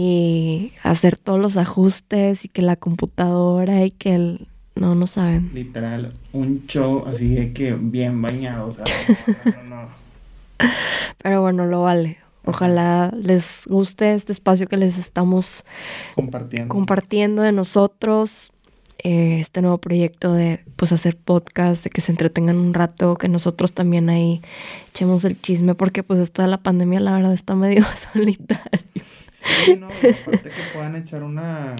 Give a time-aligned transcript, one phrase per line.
[0.00, 4.46] y hacer todos los ajustes y que la computadora y que el...
[4.76, 5.50] No, no saben.
[5.54, 8.84] Literal, un show así de que bien bañado, o sea,
[9.44, 9.88] no, no, no.
[11.18, 12.18] Pero bueno, lo vale.
[12.44, 15.64] Ojalá les guste este espacio que les estamos
[16.14, 16.68] Compartiendo.
[16.72, 18.52] compartiendo de nosotros.
[19.02, 23.28] eh, este nuevo proyecto de pues hacer podcast, de que se entretengan un rato, que
[23.28, 24.42] nosotros también ahí
[24.90, 28.80] echemos el chisme, porque pues esto de la pandemia la verdad está medio solitario.
[29.38, 31.76] Sí, no, aparte que puedan echar una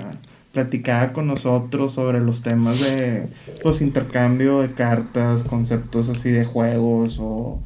[0.53, 3.27] platicada con nosotros sobre los temas de
[3.62, 7.61] pues intercambio de cartas, conceptos así de juegos o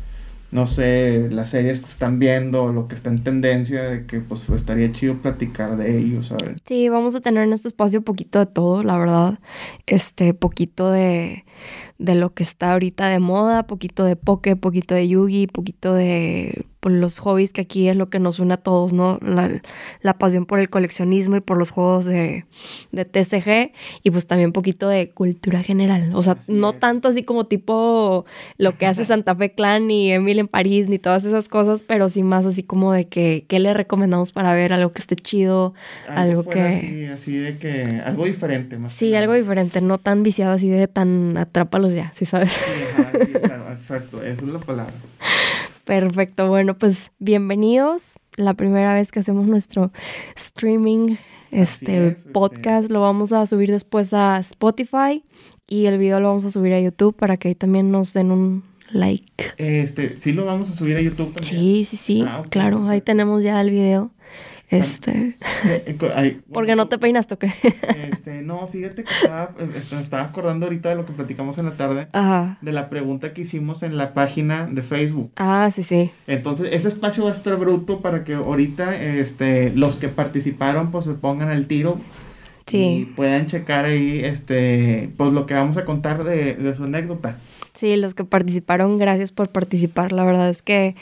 [0.51, 4.47] no sé, las series que están viendo, lo que está en tendencia, de que pues
[4.51, 6.57] estaría chido platicar de ellos, ¿sabes?
[6.67, 9.39] Sí, vamos a tener en este espacio poquito de todo, la verdad.
[9.87, 11.47] Este, poquito de,
[11.99, 16.67] de lo que está ahorita de moda, poquito de poke, poquito de yugi, poquito de
[16.83, 19.21] pues, los hobbies que aquí es lo que nos une a todos, ¿no?
[19.23, 19.63] La,
[20.01, 22.45] la pasión por el coleccionismo y por los juegos de,
[22.91, 23.71] de TCG
[24.03, 26.11] y pues también poquito de cultura general.
[26.13, 26.81] O sea, Así no es.
[26.81, 28.27] tanto así como tipo
[28.59, 32.09] lo que hace Santa Fe Clan ni Emil en París ni todas esas cosas, pero
[32.09, 35.75] sí más así como de que qué le recomendamos para ver algo que esté chido,
[36.09, 36.77] algo fuera que...
[36.79, 38.93] Así, así de que, algo diferente más.
[38.93, 39.21] Sí, nada.
[39.21, 42.51] algo diferente, no tan viciado así de tan atrápalos ya, ¿sí sabes?
[42.51, 44.93] Sí, ajá, sí, claro, exacto, esa es la palabra.
[45.85, 48.03] Perfecto, bueno, pues bienvenidos.
[48.37, 49.91] La primera vez que hacemos nuestro
[50.37, 51.17] streaming,
[51.51, 52.31] este es, este.
[52.31, 55.25] podcast, lo vamos a subir después a Spotify
[55.67, 58.31] y el video lo vamos a subir a YouTube para que ahí también nos den
[58.31, 59.45] un like.
[59.59, 61.45] Este, sí lo vamos a subir a YouTube también.
[61.45, 64.13] Sí, sí, sí, Ah, claro, ahí tenemos ya el video.
[64.73, 65.37] Este,
[66.17, 67.53] ay, porque no te peinaste, ¿o qué?
[68.11, 71.59] Este, no, fíjate que estaba, eh, este, me estaba acordando ahorita de lo que platicamos
[71.59, 72.59] en la tarde, Ajá.
[72.63, 75.31] de la pregunta que hicimos en la página de Facebook.
[75.37, 76.11] Ah, sí, sí.
[76.27, 81.05] Entonces, ese espacio va a estar bruto para que ahorita este, los que participaron pues
[81.05, 81.99] se pongan al tiro
[82.69, 83.13] y Sí.
[83.17, 87.37] puedan checar ahí este, pues lo que vamos a contar de, de su anécdota.
[87.75, 90.13] Sí, los que participaron, gracias por participar.
[90.13, 90.95] La verdad es que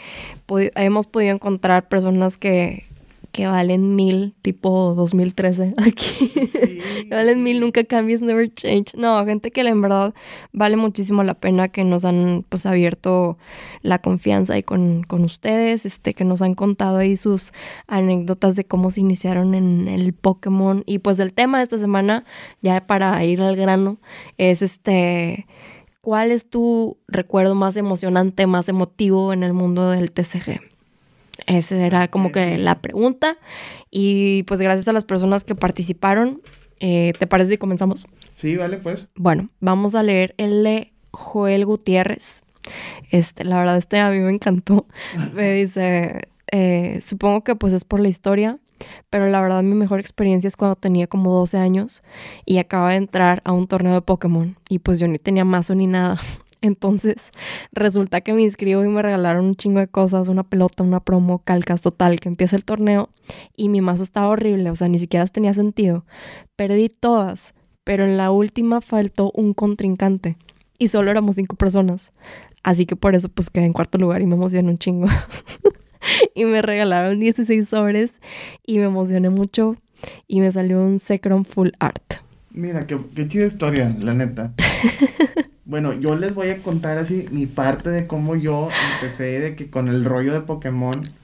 [0.48, 2.84] hemos podido encontrar personas que,
[3.30, 6.32] que valen mil, tipo 2013 aquí.
[7.10, 8.94] valen mil, nunca cambies, never change.
[8.96, 10.14] No, gente que en verdad
[10.52, 13.38] vale muchísimo la pena, que nos han pues abierto
[13.82, 17.52] la confianza ahí con, con ustedes, este, que nos han contado ahí sus
[17.86, 20.82] anécdotas de cómo se iniciaron en el Pokémon.
[20.86, 22.24] Y pues el tema de esta semana,
[22.62, 23.98] ya para ir al grano,
[24.38, 25.46] es este...
[26.02, 30.69] ¿Cuál es tu recuerdo más emocionante, más emotivo en el mundo del TCG?
[31.46, 33.38] Esa era como que la pregunta.
[33.90, 36.42] Y pues gracias a las personas que participaron,
[36.78, 38.06] eh, ¿te parece si comenzamos?
[38.38, 39.08] Sí, vale, pues.
[39.16, 42.42] Bueno, vamos a leer el de Joel Gutiérrez.
[43.10, 44.86] Este, la verdad, este a mí me encantó.
[45.34, 48.58] Me dice, eh, supongo que pues es por la historia,
[49.08, 52.02] pero la verdad mi mejor experiencia es cuando tenía como 12 años
[52.44, 55.74] y acaba de entrar a un torneo de Pokémon y pues yo ni tenía mazo
[55.74, 56.18] ni nada.
[56.62, 57.30] Entonces
[57.72, 61.40] resulta que me inscribo y me regalaron un chingo de cosas, una pelota, una promo,
[61.40, 63.10] calcas, total, que empieza el torneo
[63.56, 66.04] y mi mazo estaba horrible, o sea, ni siquiera tenía sentido.
[66.56, 67.54] Perdí todas,
[67.84, 70.36] pero en la última faltó un contrincante
[70.78, 72.12] y solo éramos cinco personas.
[72.62, 75.06] Así que por eso pues quedé en cuarto lugar y me emocioné un chingo.
[76.34, 78.14] y me regalaron 16 sobres
[78.66, 79.76] y me emocioné mucho
[80.26, 82.14] y me salió un Secron Full Art.
[82.50, 84.54] Mira, qué, qué chida historia, la neta.
[85.70, 89.70] Bueno, yo les voy a contar así mi parte de cómo yo empecé de que
[89.70, 91.14] con el rollo de Pokémon.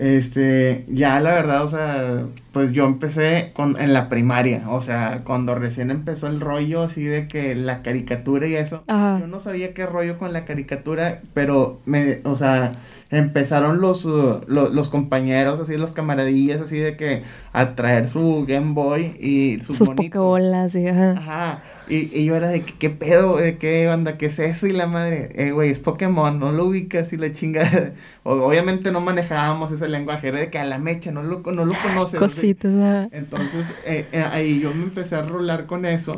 [0.00, 2.22] Este, ya la verdad, o sea,
[2.52, 7.04] pues yo empecé con, en la primaria, o sea, cuando recién empezó el rollo así
[7.04, 8.82] de que la caricatura y eso.
[8.86, 9.18] Ajá.
[9.20, 12.72] Yo no sabía qué rollo con la caricatura, pero me, o sea,
[13.10, 17.22] empezaron los, uh, lo- los compañeros, así, los camaradillas, así de que
[17.52, 20.74] a traer su Game Boy y sus, Sus monitos.
[20.76, 21.10] y ajá.
[21.12, 21.62] Ajá.
[21.90, 23.36] Y, y yo era de ¿qué pedo?
[23.36, 24.16] ¿De qué onda?
[24.16, 24.66] ¿Qué es eso?
[24.66, 27.92] Y la madre, eh, güey, es Pokémon, no lo ubicas y la chingada.
[28.22, 31.64] O- obviamente no manejábamos ese lenguaje, era de que a la mecha, no lo, no
[31.64, 32.20] lo conoces.
[32.20, 33.08] Cositas, ajá.
[33.12, 36.14] Entonces, eh, eh, ahí yo me empecé a rolar con eso.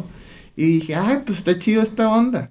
[0.56, 2.50] Y dije, ay, pues está chido esta onda.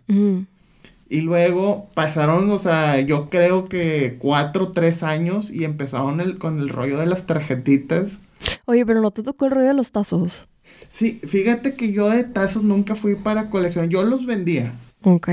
[1.09, 6.59] Y luego pasaron, o sea, yo creo que cuatro tres años y empezaron el, con
[6.59, 8.17] el rollo de las tarjetitas.
[8.65, 10.47] Oye, pero no te tocó el rollo de los tazos.
[10.91, 14.73] Sí, fíjate que yo de tazos nunca fui para colección, yo los vendía.
[15.03, 15.29] Ok.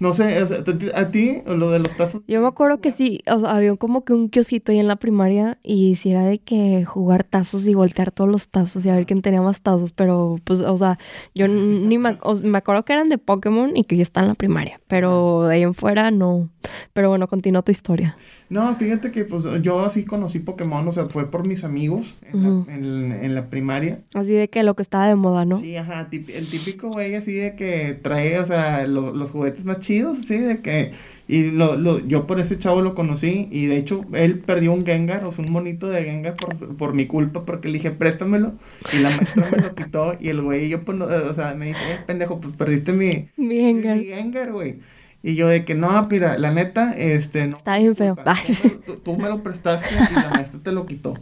[0.00, 0.62] No sé, o sea,
[0.94, 2.22] ¿a ti lo de los tazos?
[2.28, 4.96] Yo me acuerdo que sí, o sea, había como que un kiosquito ahí en la
[4.96, 8.94] primaria y si era de que jugar tazos y voltear todos los tazos y a
[8.94, 10.98] ver quién tenía más tazos, pero pues, o sea,
[11.34, 14.20] yo ni me, o sea, me acuerdo que eran de Pokémon y que ya está
[14.20, 16.48] en la primaria, pero de ahí en fuera no,
[16.92, 18.16] Pero bueno, continúa tu historia.
[18.50, 22.46] No, fíjate que pues yo así conocí Pokémon, o sea, fue por mis amigos en,
[22.46, 22.64] Ujú.
[22.66, 24.00] la, en, en la primaria.
[24.14, 25.58] Así de que lo que estaba de moda, ¿no?
[25.60, 29.80] Sí, ajá, el típico güey así de que trae, o sea, lo- los juguetes más
[29.80, 30.92] chidos, así de que...
[31.30, 34.86] Y lo, lo, yo por ese chavo lo conocí y de hecho él perdió un
[34.86, 38.52] Gengar, o sea, un monito de Gengar por, por mi culpa porque le dije, préstamelo
[38.98, 41.66] y la maestra me lo quitó y el güey, yo pues, no- o sea, me
[41.66, 43.94] dice, eh, pendejo, pues perdiste mi, Venga.
[43.96, 44.76] mi Gengar, güey.
[45.22, 47.56] Y yo de que no, mira, la neta, este, no.
[47.56, 48.16] Está bien feo.
[48.46, 51.14] Tú, me- tú- me lo prestaste y la maestra te lo quitó.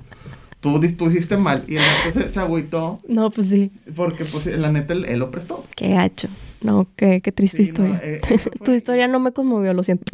[0.60, 1.62] Tú, tú hiciste mal.
[1.68, 3.70] Y el maestro se, se agüitó No, pues sí.
[3.94, 5.64] porque, pues, la neta, él, él lo prestó.
[5.76, 6.28] Qué gacho.
[6.62, 8.00] No, qué, qué triste Sí, no, historia.
[8.02, 8.20] eh,
[8.64, 10.04] tu historia no me conmovió, lo siento.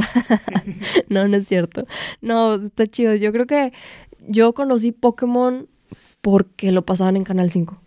[1.09, 1.87] no, no es cierto.
[2.21, 3.15] No, está chido.
[3.15, 3.73] Yo creo que
[4.29, 5.67] yo conocí Pokémon
[6.21, 7.79] porque lo pasaban en Canal 5.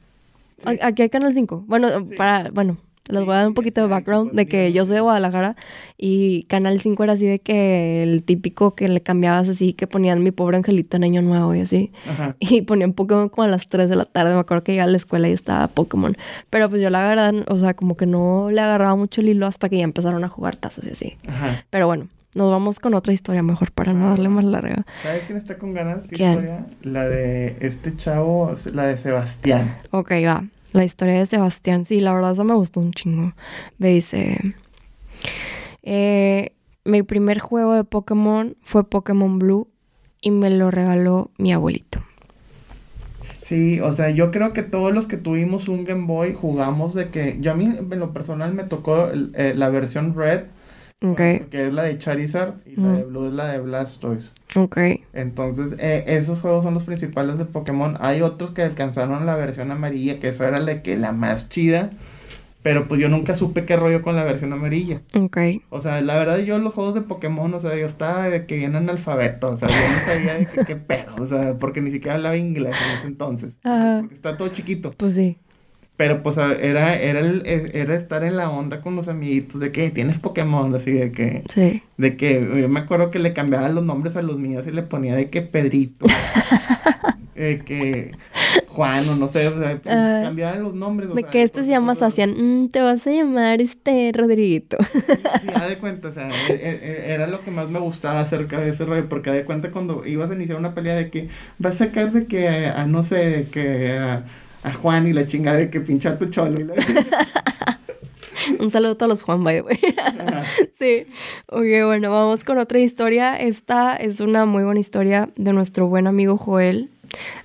[0.57, 0.68] Sí.
[0.81, 1.65] A- Aquí hay Canal 5.
[1.68, 2.15] Bueno, Sí.
[2.15, 2.77] para, bueno,
[3.07, 5.02] les voy a dar un poquito de background de que yo soy de.
[5.02, 5.56] Guadalajara
[5.98, 10.24] y Canal 5 era así de que el típico que le cambiabas así, que ponían
[10.24, 11.92] mi pobre angelito en Año Nuevo y así.
[12.10, 12.36] Ajá.
[12.40, 14.34] Y ponían Pokémon como a las 3 de la tarde.
[14.34, 16.18] Me acuerdo que iba a la escuela y estaba Pokémon.
[16.50, 19.46] Pero pues yo la verdad, o sea, como que no le agarraba mucho el hilo
[19.46, 21.18] hasta que ya empezaron a jugar tazos y así.
[21.28, 21.66] Ajá.
[21.69, 24.86] Pero bueno, nos vamos con otra historia mejor para no darle más larga.
[25.04, 26.08] ¿Sabes quién está con ganas?
[26.08, 26.31] ¿Qué ¿Quién?
[26.31, 26.66] historia?
[26.81, 29.78] La de este chavo, la de Sebastián.
[29.92, 30.44] Ok, va.
[30.75, 31.86] La historia de Sebastián.
[31.86, 33.33] Sí, la verdad eso me gustó un chingo.
[33.77, 34.56] Me dice...
[35.83, 36.51] eh,
[36.83, 39.68] mi primer juego de Pokémon fue Pokémon Blue
[40.22, 42.04] y me lo regaló mi abuelito.
[43.42, 47.10] Sí, o sea, yo creo que todos los que tuvimos un Game Boy jugamos de
[47.10, 47.38] que.
[47.39, 50.45] Yo a mí, en lo personal, me tocó eh, la versión Red,
[51.01, 51.18] Ok,
[51.50, 52.95] que es la de Charizard, y la Mm.
[52.95, 54.33] de Blue es la de Blastoise.
[54.56, 54.77] ok.
[55.13, 57.97] Entonces, eh, esos juegos son los principales de Pokémon.
[58.00, 61.92] Hay otros que alcanzaron la versión amarilla, que eso era la que la más chida.
[62.63, 65.00] Pero pues yo nunca supe qué rollo con la versión amarilla.
[65.15, 65.38] Ok.
[65.69, 68.56] O sea, la verdad yo los juegos de Pokémon, o sea, yo estaba de que
[68.56, 71.91] bien analfabeto, o sea, yo no sabía de que, qué pedo, o sea, porque ni
[71.91, 73.56] siquiera hablaba inglés en ese entonces.
[73.63, 73.98] Ajá.
[74.00, 74.95] Porque está todo chiquito.
[74.98, 75.38] Pues sí.
[75.97, 79.71] Pero pues era, era, el, e- era estar en la onda con los amiguitos de
[79.71, 81.81] que tienes Pokémon, así de que, Sí.
[81.97, 84.81] de que yo me acuerdo que le cambiaba los nombres a los míos y le
[84.83, 86.06] ponía de que Pedrito,
[87.36, 88.12] eh, que
[88.68, 90.21] Juan o no sé, o sea, pues, Ah.
[90.24, 91.09] cambiaba los nombres.
[91.09, 92.31] o De sea, que este se llama Sacian.
[92.63, 94.77] Mm, te vas a llamar este Rodriguito.
[94.83, 98.59] Sí, haz de cuenta, o sea, e- e- era lo que más me gustaba acerca
[98.59, 101.30] de ese rollo, porque haz de cuenta cuando ibas a iniciar una pelea de que
[101.57, 104.25] vas a sacar de que a, no sé, de que a,
[104.65, 106.59] a Juan y la chingada de que pincha tu cholo.
[106.59, 106.73] Y la...
[108.59, 109.79] Un saludo a todos los Juan, by the way.
[110.77, 111.07] Sí.
[111.47, 113.35] Ok, bueno, vamos con otra historia.
[113.39, 116.89] Esta es una muy buena historia de nuestro buen amigo Joel.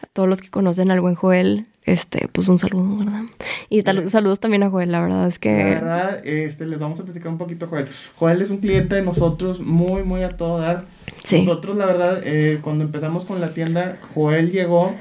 [0.02, 3.22] A todos los que conocen al buen Joel, este, pues un saludo, ¿verdad?
[3.68, 5.50] Y tal- saludos también a Joel, la verdad es que...
[5.56, 7.88] La verdad, este, les vamos a platicar un poquito, Joel.
[8.16, 10.84] Joel es un cliente de nosotros muy, muy a todo dar.
[11.22, 11.38] Sí.
[11.38, 14.92] Nosotros, la verdad, eh, cuando empezamos con la tienda, Joel llegó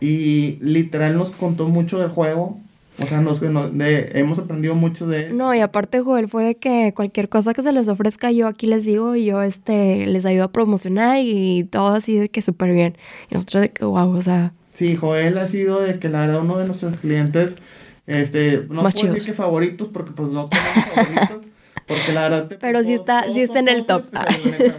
[0.00, 2.58] y literal nos contó mucho del juego.
[2.98, 5.36] O sea, nos, nos- de- hemos aprendido mucho de él.
[5.36, 8.66] No, y aparte Joel fue de que cualquier cosa que se les ofrezca yo aquí
[8.66, 12.72] les digo y yo este les ayudo a promocionar y todo así de que súper
[12.72, 12.96] bien.
[13.30, 16.40] Y nosotros de que wow, o sea, Sí, Joel ha sido de que la verdad
[16.42, 17.56] uno de nuestros clientes,
[18.06, 19.14] este, no Más puedo chidos.
[19.14, 21.45] decir que favoritos porque pues no tenemos favoritos,
[21.86, 24.04] porque la verdad te- Pero sí todos- está- sí está en el top.
[24.12, 24.26] la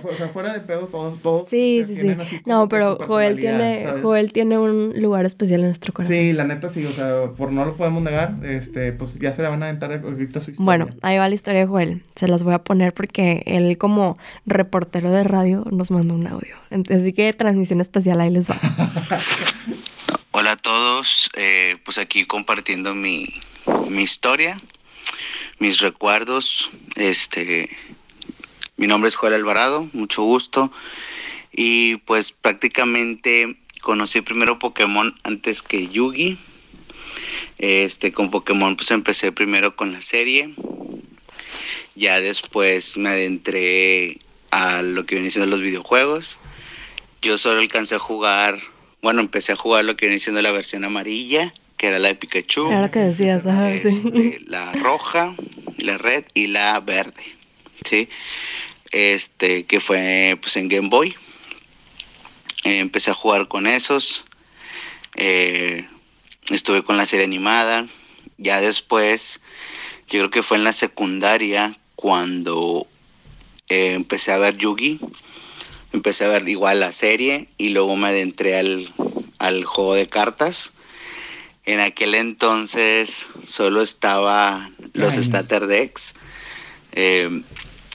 [0.03, 2.15] o sea, fuera de pedo todos, todos sí, sí, sí.
[2.45, 4.01] No, pero Joel tiene ¿sabes?
[4.03, 6.15] Joel tiene un lugar especial en nuestro corazón.
[6.15, 9.41] Sí, la neta sí, o sea, por no lo podemos negar, este, pues ya se
[9.41, 10.65] le van a aventar ahorita su historia.
[10.65, 12.03] Bueno, ahí va la historia de Joel.
[12.15, 16.55] Se las voy a poner porque él como reportero de radio nos mandó un audio.
[16.89, 18.57] Así que transmisión especial ahí les va.
[20.31, 23.25] Hola a todos, eh, pues aquí compartiendo mi,
[23.89, 24.57] mi historia,
[25.59, 26.69] mis recuerdos.
[26.95, 27.69] Este,
[28.75, 30.71] mi nombre es Joel Alvarado, mucho gusto.
[31.51, 36.37] Y pues prácticamente conocí primero Pokémon antes que Yugi.
[37.57, 40.53] Este, con Pokémon pues empecé primero con la serie.
[41.95, 44.19] Ya después me adentré
[44.51, 46.37] a lo que vienen siendo los videojuegos.
[47.21, 48.59] Yo solo alcancé a jugar,
[49.01, 52.15] bueno, empecé a jugar lo que viene siendo la versión amarilla, que era la de
[52.15, 52.67] Pikachu.
[52.67, 54.38] Claro que decías, ajá, Este, sí.
[54.48, 55.36] la roja,
[55.77, 57.24] la red y la verde,
[57.88, 58.10] ¿sí?
[58.91, 61.15] Este, que fue pues en Game Boy.
[62.63, 64.25] Eh, empecé a jugar con esos.
[65.15, 65.86] Eh,
[66.50, 67.88] estuve con la serie animada.
[68.38, 69.39] Ya después,
[70.10, 72.88] yo creo que fue en la secundaria cuando
[73.69, 75.00] eh, empecé a ver Yugi.
[75.93, 78.91] Empecé a ver igual la serie y luego me adentré al,
[79.38, 80.72] al juego de cartas.
[81.67, 85.25] En aquel entonces solo estaba los Ay.
[85.25, 86.13] Starter Decks.
[86.93, 87.43] Eh,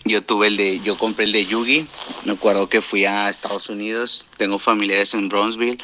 [0.05, 1.87] yo tuve el de, yo compré el de Yugi.
[2.27, 5.79] Me acuerdo que fui a Estados Unidos, tengo familiares en Brownsville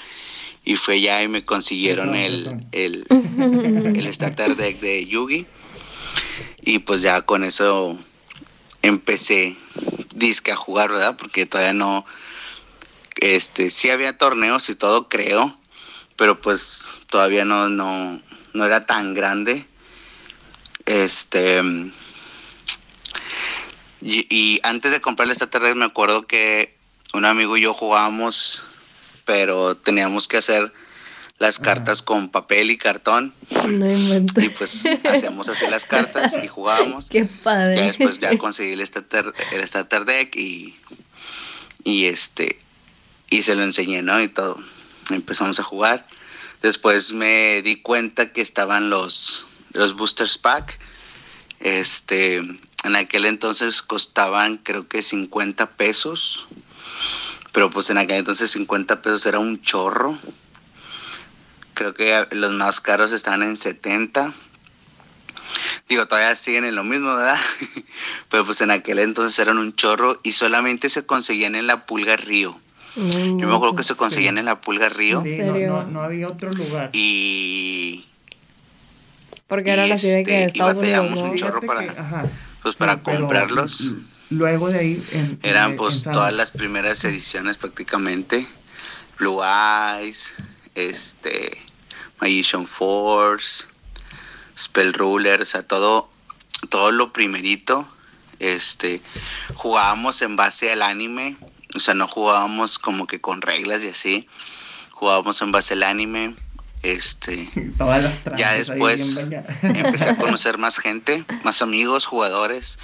[0.66, 3.06] y fue allá y me consiguieron el, el,
[3.96, 5.46] el starter deck de Yugi.
[6.60, 7.98] Y pues ya con eso
[8.82, 9.56] empecé
[10.14, 11.16] disque a jugar, ¿verdad?
[11.16, 12.04] Porque todavía no,
[13.16, 15.56] este, sí había torneos y todo, creo,
[16.16, 18.20] pero pues todavía no, no,
[18.52, 19.66] no era tan grande.
[20.86, 21.62] Este,
[24.00, 26.76] y, antes de comprarle esta tarde me acuerdo que
[27.12, 28.62] un amigo y yo jugábamos,
[29.24, 30.72] pero teníamos que hacer
[31.38, 33.34] las cartas con papel y cartón.
[33.68, 34.40] No invento.
[34.40, 37.08] Y pues hacíamos así las cartas y jugábamos.
[37.10, 37.76] Qué padre.
[37.76, 40.76] Ya después ya conseguí el starter, el starter deck y,
[41.84, 42.58] y este
[43.30, 44.20] y se lo enseñé, ¿no?
[44.20, 44.58] Y todo.
[45.10, 46.06] Empezamos a jugar.
[46.62, 50.78] Después me di cuenta que estaban los los boosters pack.
[51.60, 56.46] Este, en aquel entonces costaban creo que 50 pesos.
[57.52, 60.18] Pero pues en aquel entonces 50 pesos era un chorro.
[61.74, 64.34] Creo que los más caros están en 70.
[65.88, 67.38] Digo, todavía siguen en lo mismo, ¿verdad?
[68.28, 72.16] Pero pues en aquel entonces eran un chorro y solamente se conseguían en la Pulga
[72.16, 72.60] Río.
[72.98, 75.22] Yo me acuerdo que se conseguían en la Pulga Río.
[75.22, 76.90] Sí, no, no, había otro lugar.
[76.92, 78.04] Y...
[79.46, 81.22] Porque era así de que este, Estados Unidos, ¿no?
[81.30, 82.26] un chorro para,
[82.62, 83.92] pues para comprarlos.
[84.30, 85.08] Luego de ahí...
[85.12, 88.46] En, eran pues todas las primeras ediciones prácticamente.
[89.18, 90.34] Blue Eyes,
[90.74, 91.68] este...
[92.20, 93.66] Magician Force,
[94.56, 96.10] Spell Ruler, o sea, todo,
[96.68, 97.86] todo lo primerito.
[98.40, 99.00] Este,
[99.54, 101.36] jugábamos en base al anime,
[101.74, 104.28] o sea, no jugábamos como que con reglas y así.
[104.90, 106.34] Jugábamos en base al anime.
[106.82, 107.50] Este,
[108.36, 109.16] ya después
[109.62, 112.78] empecé a conocer más gente, más amigos, jugadores,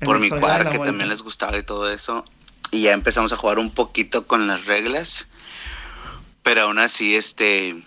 [0.00, 2.24] por mi cuadra que también les gustaba y todo eso.
[2.70, 5.28] Y ya empezamos a jugar un poquito con las reglas.
[6.42, 7.82] Pero aún así, este,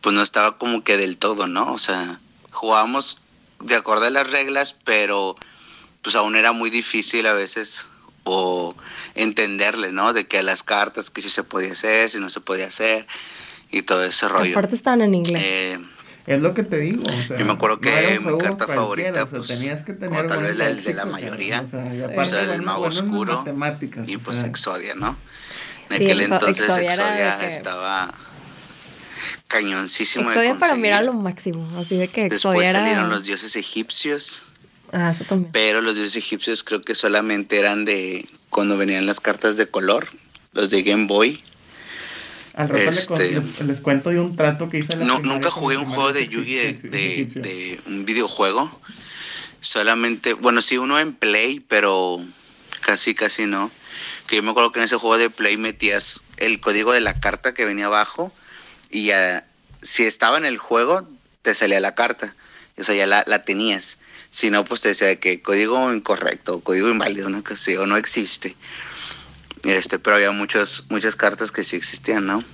[0.00, 1.72] pues no estaba como que del todo, ¿no?
[1.72, 3.20] O sea, jugábamos
[3.60, 5.34] de acuerdo a las reglas, pero
[6.02, 7.86] pues aún era muy difícil a veces
[8.30, 8.76] o
[9.14, 10.12] entenderle, ¿no?
[10.12, 13.06] De que a las cartas que sí se podía hacer, si no se podía hacer
[13.70, 14.52] y todo ese rollo.
[14.52, 15.42] Aparte estaban en inglés.
[15.44, 15.78] Eh,
[16.28, 17.04] es lo que te digo.
[17.04, 20.56] O sea, yo me acuerdo que mi carta favorita, pues, tenías que tener tal vez
[20.56, 23.44] la de la mayoría, o sea, pues, el mago oscuro
[24.06, 25.16] y pues Exodia, ¿no?
[25.88, 28.12] En aquel entonces Exodia, estaba
[29.46, 33.56] cañoncísimo Exodia para mí era lo máximo, así de que Exodia Después salieron los dioses
[33.56, 34.44] egipcios.
[34.92, 35.52] Ah, eso también.
[35.52, 40.08] Pero los dioses egipcios creo que solamente eran de cuando venían las cartas de color,
[40.52, 41.42] los de Game Boy.
[42.54, 45.76] Al rato este, les, cuento de un trato que hice en la no, Nunca jugué
[45.76, 48.80] un juego de Yugi de, de, de, un videojuego.
[49.60, 52.20] Solamente, bueno, sí, uno en Play, pero
[52.80, 53.70] casi, casi no.
[54.26, 57.20] Que yo me acuerdo que en ese juego de Play metías el código de la
[57.20, 58.32] carta que venía abajo
[58.90, 59.10] y
[59.82, 61.08] si estaba en el juego,
[61.42, 62.34] te salía la carta.
[62.76, 63.98] O sea, ya la, la tenías.
[64.30, 68.56] Si no, pues te decía que código incorrecto, código inválido, o no existe.
[69.64, 72.44] Este, pero había muchos, muchas cartas que sí existían, ¿no?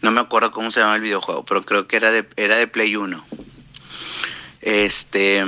[0.00, 2.66] No me acuerdo cómo se llama el videojuego, pero creo que era de, era de
[2.66, 3.24] Play 1.
[4.62, 5.44] Este,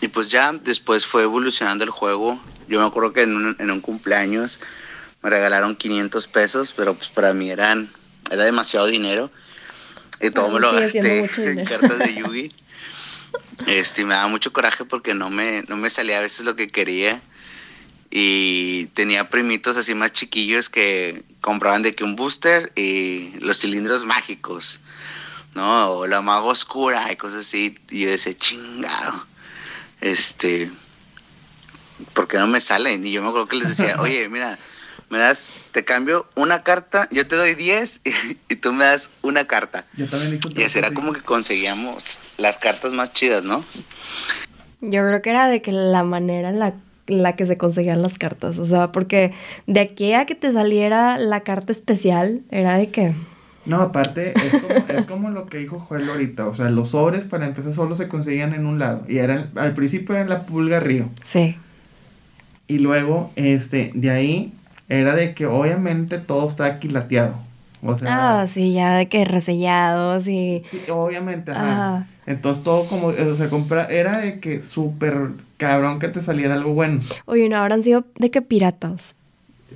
[0.00, 2.40] y pues ya después fue evolucionando el juego.
[2.68, 4.60] Yo me acuerdo que en un, en un cumpleaños
[5.22, 7.90] me regalaron 500 pesos, pero pues para mí eran
[8.30, 9.30] era demasiado dinero.
[10.20, 12.52] Y todo me lo gasté en cartas de Yugi.
[13.66, 16.68] Este, me daba mucho coraje porque no me, no me salía a veces lo que
[16.68, 17.22] quería.
[18.10, 24.04] Y tenía primitos así más chiquillos que compraban de que un booster y los cilindros
[24.04, 24.80] mágicos,
[25.54, 25.90] ¿no?
[25.90, 27.76] O la mago oscura y cosas así.
[27.90, 29.26] Y yo decía, chingado.
[30.00, 30.70] Este,
[32.12, 33.04] ¿por qué no me salen?
[33.06, 34.58] Y yo me acuerdo que les decía, oye, mira,
[35.08, 38.02] me das, te cambio una carta, yo te doy 10
[38.48, 39.84] y, tú me das una carta.
[39.96, 43.64] Yo también Y así era como que conseguíamos las cartas más chidas, ¿no?
[44.80, 46.74] Yo creo que era de que la manera en la,
[47.06, 49.32] la que se conseguían las cartas, o sea, porque
[49.66, 53.14] de aquí a que te saliera la carta especial, era de que...
[53.64, 56.46] No, aparte, es como, es como lo que dijo Joel ahorita.
[56.46, 59.04] O sea, los sobres para empezar solo se conseguían en un lado.
[59.08, 61.08] Y eran, al principio eran la pulga río.
[61.24, 61.56] Sí.
[62.68, 64.52] Y luego, este, de ahí
[64.88, 67.36] era de que obviamente todo está quilateado.
[67.82, 70.62] O sea, ah, sí, ya de que resellados y...
[70.64, 72.06] Sí, obviamente, ajá.
[72.26, 75.28] Entonces todo como, o sea, compra, era de que súper
[75.58, 77.00] cabrón que te saliera algo bueno.
[77.26, 79.14] Oye, ¿no habrán sido de que piratas?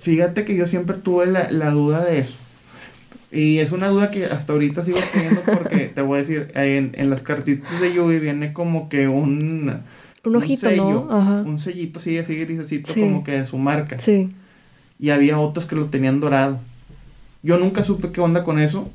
[0.00, 2.34] Fíjate que yo siempre tuve la, la duda de eso.
[3.30, 6.92] Y es una duda que hasta ahorita sigo teniendo porque te voy a decir, en,
[6.96, 9.82] en las cartitas de Yugi viene como que un
[10.24, 10.70] Un ojito, ¿no?
[10.70, 11.42] sello, Ajá.
[11.42, 13.00] un sellito así, así grisecito, Sí.
[13.02, 13.98] como que de su marca.
[14.00, 14.30] Sí.
[15.00, 16.60] Y había otros que lo tenían dorado.
[17.42, 18.90] Yo nunca supe qué onda con eso.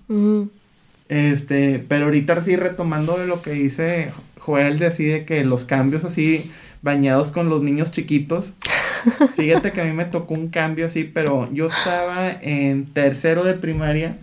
[1.10, 6.04] Este, pero ahorita sí retomando lo que dice Joel de así de que los cambios
[6.04, 8.54] así bañados con los niños chiquitos.
[9.36, 13.56] Fíjate que a mí me tocó un cambio así, pero yo estaba en tercero de
[13.56, 14.18] primaria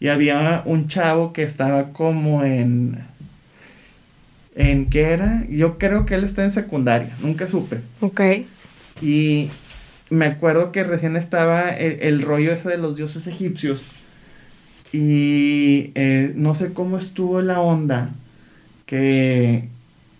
[0.00, 2.98] y había un chavo que estaba como en
[4.56, 5.46] en qué era?
[5.48, 7.78] Yo creo que él está en secundaria, nunca supe.
[8.00, 8.20] Ok.
[9.00, 9.50] Y
[10.10, 13.80] me acuerdo que recién estaba el, el rollo ese de los dioses egipcios.
[14.92, 18.10] Y eh, no sé cómo estuvo la onda.
[18.86, 19.64] Que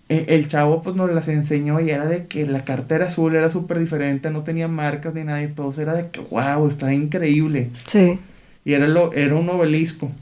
[0.08, 3.50] e- el chavo pues nos las enseñó y era de que la cartera azul era
[3.50, 5.72] súper diferente, no tenía marcas ni nada y todo.
[5.80, 7.70] Era de que wow, está increíble.
[7.86, 8.18] Sí.
[8.64, 10.12] Y era, lo, era un obelisco.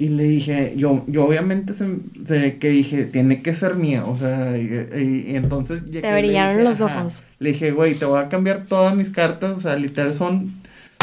[0.00, 1.86] Y le dije, yo, yo obviamente se,
[2.24, 4.62] se- que dije, tiene que ser mía, o sea, y,
[4.96, 5.82] y- y entonces...
[5.84, 7.00] llegué le brillaron dije, los ajá.
[7.02, 7.22] ojos.
[7.38, 10.54] Le dije, güey, te voy a cambiar todas mis cartas, o sea, literal son,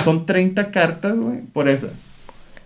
[0.03, 1.89] son 30 cartas, güey, por eso.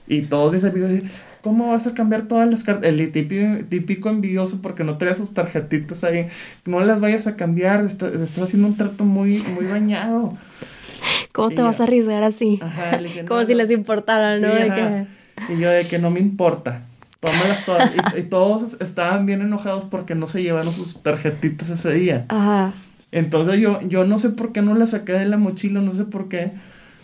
[0.07, 1.11] Y todos mis amigos dicen,
[1.41, 2.85] ¿cómo vas a cambiar todas las cartas?
[2.85, 6.29] El típico, típico envidioso porque no trae sus tarjetitas ahí,
[6.65, 10.37] no las vayas a cambiar, está- estás haciendo un trato muy, muy bañado.
[11.33, 12.57] ¿Cómo Y te vas yo- a arriesgar así?
[12.61, 13.57] Ajá, le dije, Como "No, si no".
[13.57, 14.49] les importara, ¿no?
[14.49, 14.75] Sí, De ajá.
[14.75, 16.83] que- Y yo de que no me importa.
[17.19, 17.91] Tómalas todas.
[18.15, 22.25] Y, y todos estaban bien enojados porque no se llevaron sus tarjetitas ese día.
[22.29, 22.73] Ajá.
[23.11, 26.05] Entonces yo, yo no sé por qué no las saqué de la mochila, no sé
[26.05, 26.51] por qué.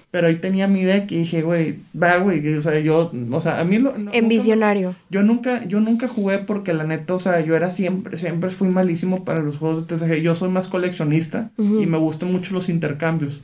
[0.10, 2.56] Pero ahí tenía mi deck y dije, güey, va, güey.
[2.56, 3.92] O sea, yo, o sea, a mí lo...
[3.98, 4.96] no- En nunca visionario.
[5.10, 8.70] yo nunca, yo nunca jugué porque la neta, o sea, yo era siempre, siempre fui
[8.70, 10.22] malísimo para los juegos de TCG.
[10.22, 13.42] Yo soy más coleccionista y me gustan mucho los intercambios.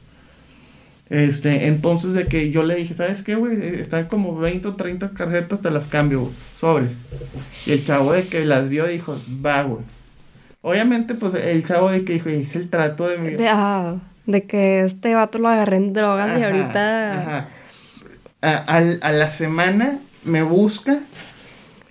[1.14, 3.80] Este, entonces de que yo le dije, ¿sabes qué, güey?
[3.80, 6.98] Están como 20 o 30 tarjetas, te las cambio, güey, sobres.
[7.68, 9.16] Y el chavo de que las vio dijo,
[9.46, 9.84] va, güey.
[10.64, 13.30] Obviamente, pues el chavo de que dijo, hice el trato de mi...
[13.30, 17.48] De, ajá, de que este vato lo agarré en drogas y ahorita ajá.
[18.42, 20.98] A la semana me busca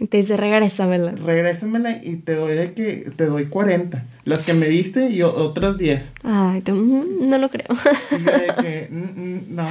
[0.08, 1.12] te dice regrésamela.
[1.12, 4.04] regrésamela y te doy de que te doy 40.
[4.24, 6.10] Las que me diste y otras 10.
[6.22, 7.66] Ay, te- no lo creo.
[8.10, 9.66] Y yo de que, "Mm, mm, no.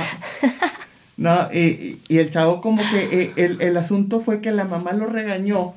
[1.18, 4.94] No, y, y- el chavo como que eh, el, el asunto fue que la mamá
[4.94, 5.74] lo regañó.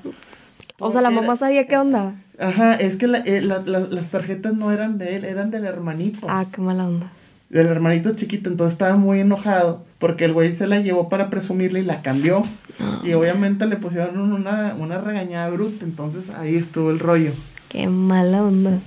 [0.79, 2.15] o sea, la mamá sabía qué onda.
[2.39, 5.67] Ajá, es que la- eh, la- la- las tarjetas no eran de él, eran del
[5.67, 6.27] hermanito.
[6.31, 7.07] Ah, qué mala onda.
[7.51, 11.81] Del hermanito chiquito, entonces estaba muy enojado porque el güey se la llevó para presumirle
[11.81, 12.45] y la cambió.
[12.79, 17.31] No, Y obviamente le pusieron una, una regañada bruta, entonces ahí estuvo el rollo.
[17.71, 18.81] Qué mala onda.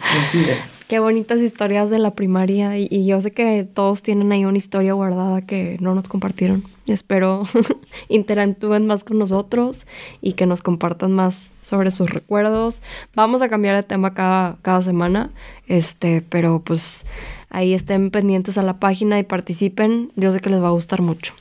[0.00, 0.72] Así es.
[0.88, 2.76] Qué bonitas historias de la primaria.
[2.76, 6.64] Y, y yo sé que todos tienen ahí una historia guardada que no nos compartieron.
[6.88, 7.44] Espero
[8.08, 9.86] interactúen más con nosotros
[10.20, 12.82] y que nos compartan más sobre sus recuerdos.
[13.14, 15.30] Vamos a cambiar de tema cada, cada semana.
[15.68, 17.06] Este, pero pues
[17.52, 20.10] ahí estén pendientes a la página y participen.
[20.16, 21.34] Yo sé que les va a gustar mucho.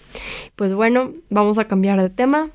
[0.55, 2.49] Pues bueno, vamos a cambiar de tema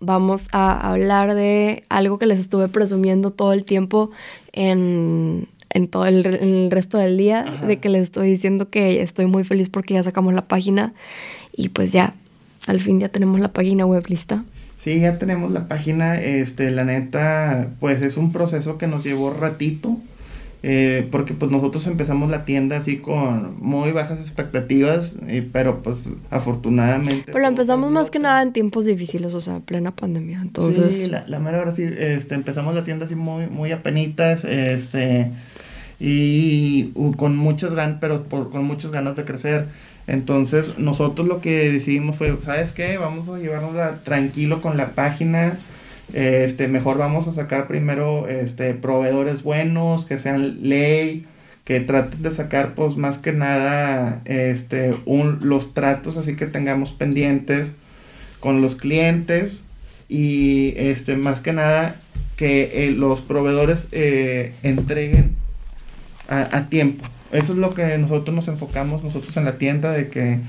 [0.00, 4.10] vamos a hablar de algo que les estuve presumiendo todo el tiempo
[4.52, 7.66] en, en todo el, re- en el resto del día, Ajá.
[7.66, 10.92] de que les estoy diciendo que estoy muy feliz porque ya sacamos la página
[11.56, 12.14] y pues ya,
[12.66, 14.42] al fin ya tenemos la página web lista.
[14.76, 19.30] Sí, ya tenemos la página, este, la neta, pues es un proceso que nos llevó
[19.32, 19.98] ratito,
[20.64, 25.98] eh, porque pues nosotros empezamos la tienda así con muy bajas expectativas, eh, pero pues
[26.30, 27.32] afortunadamente...
[27.32, 28.22] Pero empezamos más que pues.
[28.24, 30.40] nada en tiempos difíciles, o sea, plena pandemia.
[30.40, 34.44] Entonces, Sí, la, la mera hora sí, este, empezamos la tienda así muy, muy apenitas,
[34.44, 35.30] este,
[35.98, 39.66] y uh, con muchas ganas, pero por- con muchas ganas de crecer.
[40.06, 42.98] Entonces, nosotros lo que decidimos fue, ¿sabes qué?
[42.98, 45.54] Vamos a llevárnosla tranquilo con la página.
[46.12, 51.24] Este, mejor vamos a sacar primero este, proveedores buenos, que sean ley,
[51.64, 54.94] que traten de sacar, pues, más que nada, este,
[55.40, 57.68] los tratos así que tengamos pendientes
[58.40, 59.64] con los clientes
[60.08, 61.96] y, este, más que nada,
[62.36, 65.36] que eh, los proveedores eh, entreguen
[66.28, 67.06] a, a tiempo.
[67.30, 70.40] Eso es lo que nosotros nos enfocamos, nosotros en la tienda, de que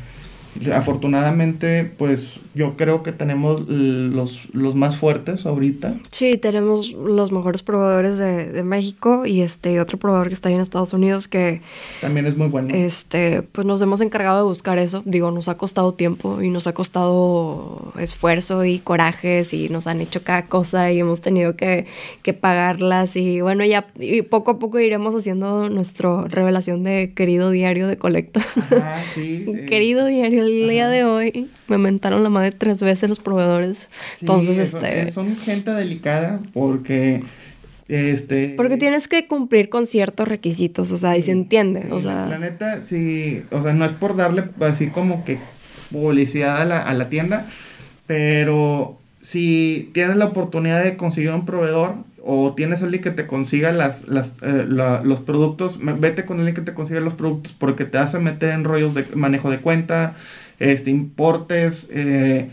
[0.73, 5.95] afortunadamente, pues yo creo que tenemos los, los más fuertes ahorita.
[6.11, 10.55] sí, tenemos los mejores proveedores de, de México y este otro proveedor que está ahí
[10.55, 11.61] en Estados Unidos que
[12.01, 12.69] También es muy bueno.
[12.73, 15.01] Este, pues nos hemos encargado de buscar eso.
[15.05, 20.01] Digo, nos ha costado tiempo y nos ha costado esfuerzo y corajes y nos han
[20.01, 21.85] hecho cada cosa y hemos tenido que,
[22.21, 27.49] que pagarlas y bueno, ya y poco a poco iremos haciendo nuestra revelación de querido
[27.49, 28.41] diario de colecta.
[28.71, 29.45] Ajá, sí.
[29.47, 33.89] eh, querido diario el día de hoy me mentaron la madre tres veces los proveedores.
[34.21, 35.01] Entonces, eso- este...
[35.03, 37.23] eh, Son gente delicada porque...
[37.89, 38.53] Este...
[38.55, 42.01] Porque tienes que cumplir con ciertos requisitos, o sea, y se entiende, Sí, o la-
[42.01, 42.25] sea...
[42.27, 45.37] La, neta, sí, o sea, no es por darle así como que
[45.91, 47.45] publicidad a la, a la tienda,
[48.07, 53.71] pero si tienes la oportunidad de conseguir un proveedor o tienes alguien que te consiga
[53.71, 57.85] las, las, eh, la- los productos, vete con alguien que te consiga los productos porque
[57.85, 60.15] te hace meter en rollos de manejo de cuenta,
[60.59, 62.49] este, importes, eh,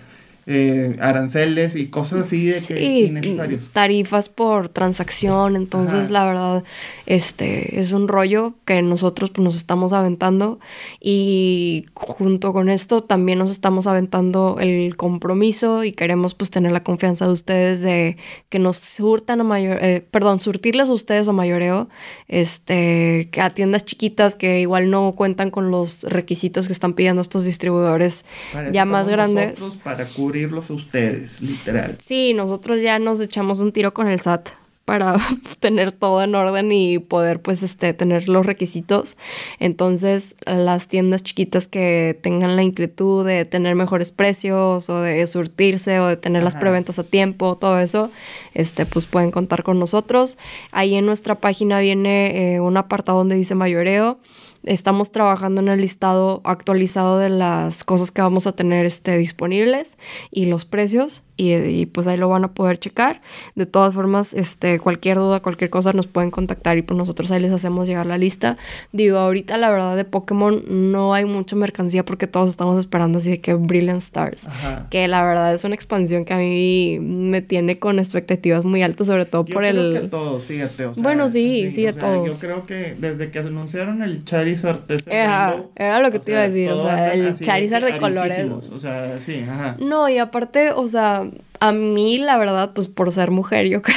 [0.52, 3.68] eh, aranceles y cosas así de que Sí, innecesarios.
[3.72, 6.10] tarifas por transacción, entonces Ajá.
[6.10, 6.64] la verdad,
[7.06, 10.58] este, es un rollo que nosotros pues, nos estamos aventando
[11.00, 16.82] y junto con esto también nos estamos aventando el compromiso y queremos pues tener la
[16.82, 18.16] confianza de ustedes de
[18.48, 21.88] que nos surtan a mayor, eh, perdón, surtirles a ustedes a mayoreo,
[22.26, 27.22] este, que a tiendas chiquitas que igual no cuentan con los requisitos que están pidiendo
[27.22, 29.60] estos distribuidores Para ya más grandes.
[29.84, 30.06] Para
[30.40, 31.98] cubrirlos a ustedes, literal.
[32.04, 34.50] Sí, nosotros ya nos echamos un tiro con el SAT
[34.84, 35.14] para
[35.60, 39.16] tener todo en orden y poder pues este tener los requisitos.
[39.58, 46.00] Entonces, las tiendas chiquitas que tengan la inquietud de tener mejores precios o de surtirse
[46.00, 46.60] o de tener las Ajá.
[46.60, 48.10] preventas a tiempo, todo eso,
[48.54, 50.38] este pues pueden contar con nosotros.
[50.72, 54.18] Ahí en nuestra página viene eh, un apartado donde dice mayoreo.
[54.64, 59.96] Estamos trabajando en el listado actualizado de las cosas que vamos a tener este, disponibles
[60.30, 63.22] y los precios y, y, pues ahí lo van a poder checar.
[63.54, 67.40] De todas formas, este, cualquier duda, cualquier cosa nos pueden contactar y pues nosotros ahí
[67.40, 68.58] les hacemos llegar la lista.
[68.92, 73.30] Digo, ahorita la verdad de Pokémon no hay mucha mercancía porque todos estamos esperando así
[73.30, 74.48] de que Brilliant Stars.
[74.48, 74.86] Ajá.
[74.90, 79.06] Que la verdad es una expansión que a mí me tiene con expectativas muy altas,
[79.06, 80.00] sobre todo Yo por creo el...
[80.02, 80.86] que todos, fíjate.
[80.86, 82.26] o sea, Bueno, sí, sí, o a sea, todos.
[82.26, 86.32] Yo creo que desde que anunciaron el Charizard Ajá, rainbow, era lo que o te
[86.32, 88.46] iba a decir, o sea, el Charizard de colores.
[88.72, 89.76] O sea, sí, ajá.
[89.80, 91.29] No, y aparte, o sea,
[91.60, 93.96] a mí la verdad, pues por ser mujer, yo creo,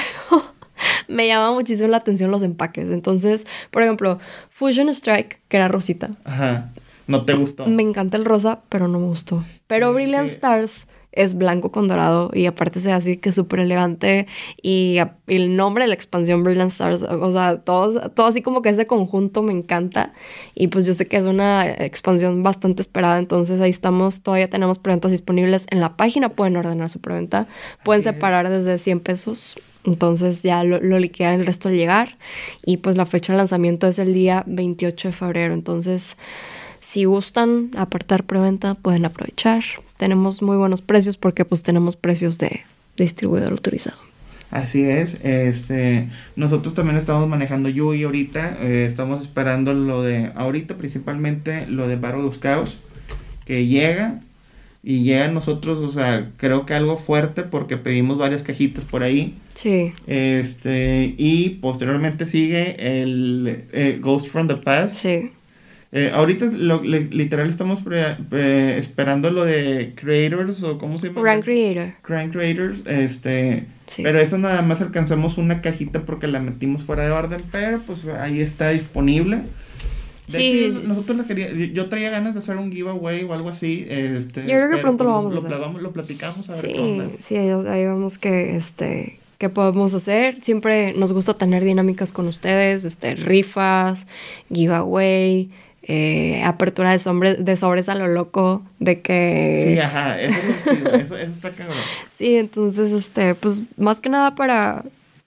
[1.08, 2.89] me llama muchísimo la atención los empaques.
[2.89, 4.19] Entonces, por ejemplo,
[4.50, 6.12] Fusion Strike, que era rosita.
[6.26, 6.72] Ajá.
[7.08, 7.65] No te gustó.
[7.65, 9.43] Me encanta el rosa, pero no me gustó.
[9.67, 10.30] Pero Sí, Brilliant.
[10.30, 14.28] Stars es blanco con dorado y aparte se así que súper elegante
[14.62, 14.97] y,
[15.28, 18.69] y el nombre de la expansión Brilliant Stars, o sea, todo, todo así como que
[18.69, 20.13] ese conjunto me encanta
[20.56, 24.80] y pues yo sé que es una expansión bastante esperada, entonces ahí estamos, todavía tenemos
[24.80, 27.47] preventas disponibles en la página, pueden ordenar su preventa,
[27.84, 29.56] pueden separar desde 100 pesos.
[29.86, 32.17] Entonces ya lo, lo liquidan el resto al llegar.
[32.65, 35.54] Y pues la fecha de lanzamiento es el día 28 de febrero.
[35.54, 36.15] Entonces,
[36.84, 39.63] si gustan apartar preventa, pueden aprovechar.
[39.98, 42.62] Tenemos muy buenos precios porque pues tenemos precios de
[42.98, 43.98] distribuidor autorizado.
[44.52, 50.76] Así es, este, nosotros también estamos manejando Yui ahorita, eh, estamos esperando lo de, ahorita
[50.76, 52.78] principalmente lo de Battle of Chaos,
[53.46, 54.19] que llega,
[54.84, 59.02] y llega a nosotros, o sea, creo que algo fuerte porque pedimos varias cajitas por
[59.02, 64.98] ahí, Sí, este, y posteriormente sigue el eh, Ghost from the Past.
[64.98, 65.32] sí.
[65.95, 68.17] Eh, ahorita lo- le- literal estamos pre-
[68.79, 71.21] esperando lo de Creators o cómo se llama.
[71.21, 71.93] Grand Creator.
[72.08, 74.01] Grand Creators, este, Sí.
[74.01, 78.06] pero eso nada más alcanzamos una cajita porque la metimos fuera de orden, pero pues
[78.08, 79.38] ahí está disponible.
[80.27, 80.88] De Sí, hecho, sí.
[80.88, 84.53] nosotros la quería, yo- traía ganas de hacer un giveaway o algo así, este, Yo
[84.56, 85.51] creo que pronto lo pues, vamos a hacer.
[85.51, 87.06] Lo, vamos- lo platicamos a ver qué Sí, onda.
[87.19, 90.38] sí, ahí, ahí vemos que este que podemos hacer.
[90.41, 94.08] Siempre nos gusta tener dinámicas con ustedes, este, rifas,
[94.51, 95.49] giveaway,
[95.84, 97.00] eh, apertura de,
[97.56, 99.63] sobres a lo loco, de que...
[99.65, 101.78] Sí, ajá, eso es lo chido, eso, eso está cabrón.
[102.17, 104.84] Sí, entonces, este, pues más que nada para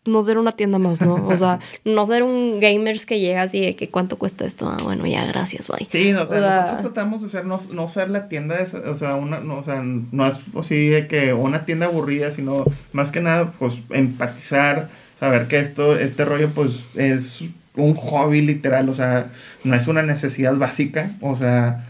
[0.07, 1.15] no ser una tienda más, ¿no?
[1.27, 4.69] O sea, no ser un gamers que llegas y de que cuánto cuesta esto.
[4.69, 5.87] Ah, bueno, ya, gracias, bye.
[5.91, 8.57] Sí, no, o sea, O sea- nosotros tratamos de ser, no, no ser la tienda,
[8.57, 12.31] de, o sea, una, no, o sea, no es así de que una tienda aburrida,
[12.31, 14.89] sino más que nada, pues, empatizar,
[15.21, 17.45] saber que esto, este rollo, pues, es
[17.77, 19.27] un hobby literal, o sea,
[19.65, 21.85] no es una necesidad básica, o sea,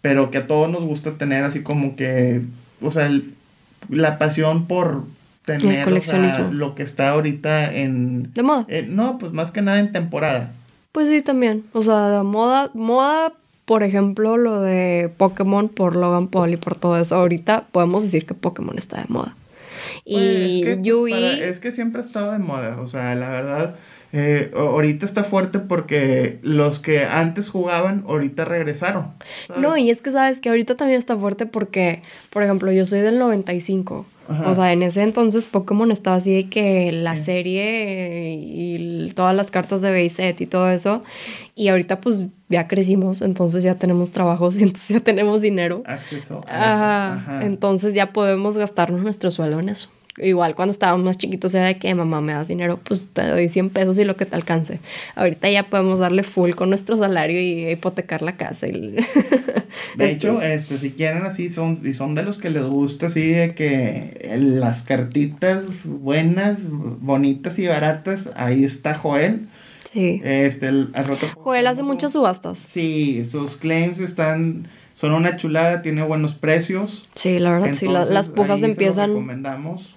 [0.00, 2.42] pero que a todos nos gusta tener así como que,
[2.80, 3.34] o sea, el-
[3.88, 5.04] la pasión por
[5.44, 6.52] tener o sea, coleccionismo.
[6.52, 8.32] lo que está ahorita en...
[8.32, 8.64] De moda.
[8.68, 10.52] eh, no, pues más que nada en temporada.
[10.92, 11.64] Pues sí, también.
[11.72, 13.32] O sea, de moda, moda,
[13.66, 17.16] por ejemplo, lo de Pokémon por Logan Paul y por todo eso.
[17.16, 19.34] Ahorita podemos decir que Pokémon está de moda.
[20.04, 21.10] Pues, Y es que, pues, Yui...
[21.10, 23.74] para- es que siempre ha estado de moda, o sea, la verdad,
[24.16, 29.08] eh, ahorita está fuerte porque los que antes jugaban, ahorita regresaron.
[29.48, 29.60] ¿sabes?
[29.60, 32.00] No, y es que sabes que ahorita también está fuerte porque,
[32.30, 34.06] por ejemplo, yo soy del 95.
[34.28, 34.48] Ajá.
[34.48, 37.24] O sea, en ese entonces Pokémon estaba así de que la Sí.
[37.24, 41.02] serie y todas las cartas de base set y todo eso.
[41.56, 45.82] Y ahorita pues ya crecimos, entonces ya tenemos trabajos y entonces ya tenemos dinero.
[45.86, 46.40] Acceso.
[46.48, 47.40] Ajá.
[47.44, 49.90] Entonces ya podemos gastarnos nuestro sueldo en eso.
[50.18, 53.48] Igual cuando estábamos más chiquitos era de que mamá me das dinero, pues te doy
[53.48, 54.78] 100 pesos y lo que te alcance.
[55.16, 58.68] Ahorita ya podemos darle full con nuestro salario y hipotecar la casa.
[58.68, 58.94] y-
[59.96, 63.26] De hecho, este, si quieren así, son, si son de los que les gusta así
[63.28, 69.40] de que las cartitas buenas, bonitas y baratas, ahí está Joel.
[69.92, 70.20] sí.
[70.24, 72.58] Este, el, al rato Joel hace muchas subastas.
[72.58, 77.08] Sí, sus claims están, son una chulada, tiene buenos precios.
[77.16, 79.10] Sí, la verdad, sí, la- Entonces, las pujas empiezan.
[79.10, 79.93] recomendamos.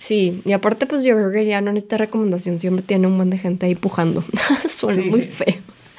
[0.00, 3.28] Sí, y aparte, pues yo creo que ya no necesita recomendación, siempre tiene un buen
[3.28, 4.24] de gente ahí pujando.
[4.68, 5.28] Suena Sí, muy sí.
[5.28, 5.54] feo.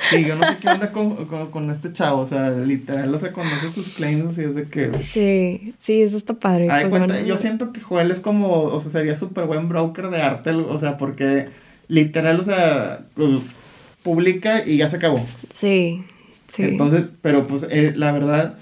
[0.09, 3.19] Sí, yo no sé qué onda con, con, con este chavo, o sea, literal, o
[3.19, 4.89] sea, conoce sus claims y es de que...
[5.03, 6.65] Sí, sí, eso está padre.
[6.67, 10.09] Pues, cuenta, bueno, yo siento que Joel es como, o sea, sería súper buen broker
[10.09, 11.49] de arte, o sea, porque
[11.87, 13.29] literal, o sea, pues,
[14.01, 15.23] publica y ya se acabó.
[15.51, 16.03] Sí,
[16.47, 16.63] sí.
[16.63, 18.55] Entonces, pero pues eh, la verdad,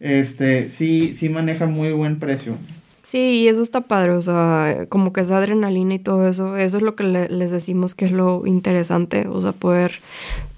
[0.00, 2.56] este, sí, sí maneja muy buen precio.
[3.02, 6.76] Sí, y eso está padre, o sea, como que esa adrenalina y todo eso, eso
[6.76, 9.92] es lo que le- les decimos que es lo interesante, o sea, poder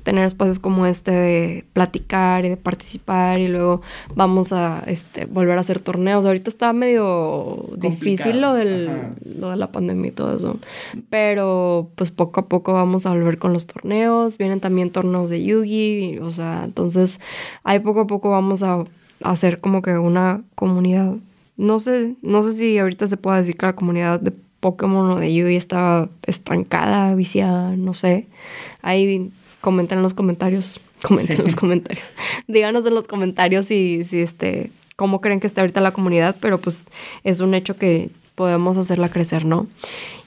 [0.03, 3.81] tener espacios como este de platicar y de participar y luego
[4.15, 6.27] vamos a este, volver a hacer torneos.
[6.27, 8.91] Ahorita está medio difícil lo, del,
[9.39, 10.59] lo de la pandemia y todo eso,
[11.09, 15.43] pero pues poco a poco vamos a volver con los torneos, vienen también torneos de
[15.43, 17.19] Yugi, o sea, entonces
[17.63, 18.85] ahí poco a poco vamos a
[19.23, 21.15] hacer como que una comunidad
[21.57, 25.21] no sé, no sé si ahorita se puede decir que la comunidad de Pokémon o
[25.21, 28.27] de Yugi está estancada, viciada, no sé.
[28.83, 30.81] Ahí comenten en los comentarios.
[31.05, 32.07] Comenten en los comentarios.
[32.49, 36.59] Díganos en los comentarios si, si este, cómo creen que está ahorita la comunidad, pero
[36.59, 36.89] pues
[37.25, 39.67] es un hecho que podemos hacerla crecer, ¿no?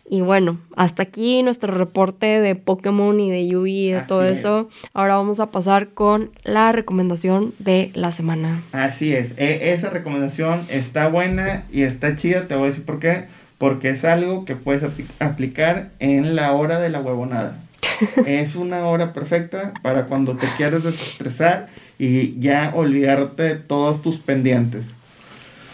[0.09, 4.23] Y bueno, hasta aquí nuestro reporte de Pokémon y de Yugi y de Así todo
[4.23, 4.39] es.
[4.39, 4.69] eso.
[4.93, 8.63] Ahora vamos a pasar con la recomendación de la semana.
[8.71, 12.99] Así es, e- esa recomendación está buena y está chida, te voy a decir por
[12.99, 13.25] qué.
[13.57, 17.57] Porque es algo que puedes apli- aplicar en la hora de la huevonada.
[18.27, 21.67] es una hora perfecta para cuando te quieres desestresar
[21.99, 24.93] y ya olvidarte de todos tus pendientes.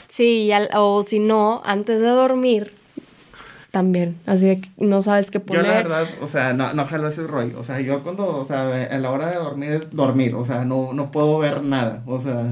[0.08, 2.74] Sí, al- o si no, antes de dormir,
[3.73, 4.17] también.
[4.27, 5.65] Así de que no sabes qué Yo poner.
[5.65, 7.59] la verdad, o sea, no, no jalo ese rollo.
[7.59, 10.36] O sea, yo cuando, o sea, a la hora de dormir es dormir.
[10.36, 12.03] O sea, no, no puedo ver nada.
[12.05, 12.45] O sea,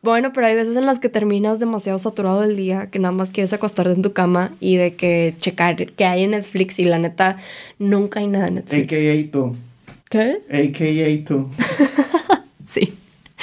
[0.00, 3.32] Bueno, pero hay veces en las que terminas demasiado saturado del día, que nada más
[3.32, 6.98] quieres acostarte en tu cama y de que checar qué hay en Netflix y la
[6.98, 7.36] neta,
[7.80, 8.92] nunca hay nada en Netflix.
[8.92, 9.56] AKA tú.
[10.08, 10.38] ¿Qué?
[10.52, 11.50] AKA tú.
[12.66, 12.94] Sí.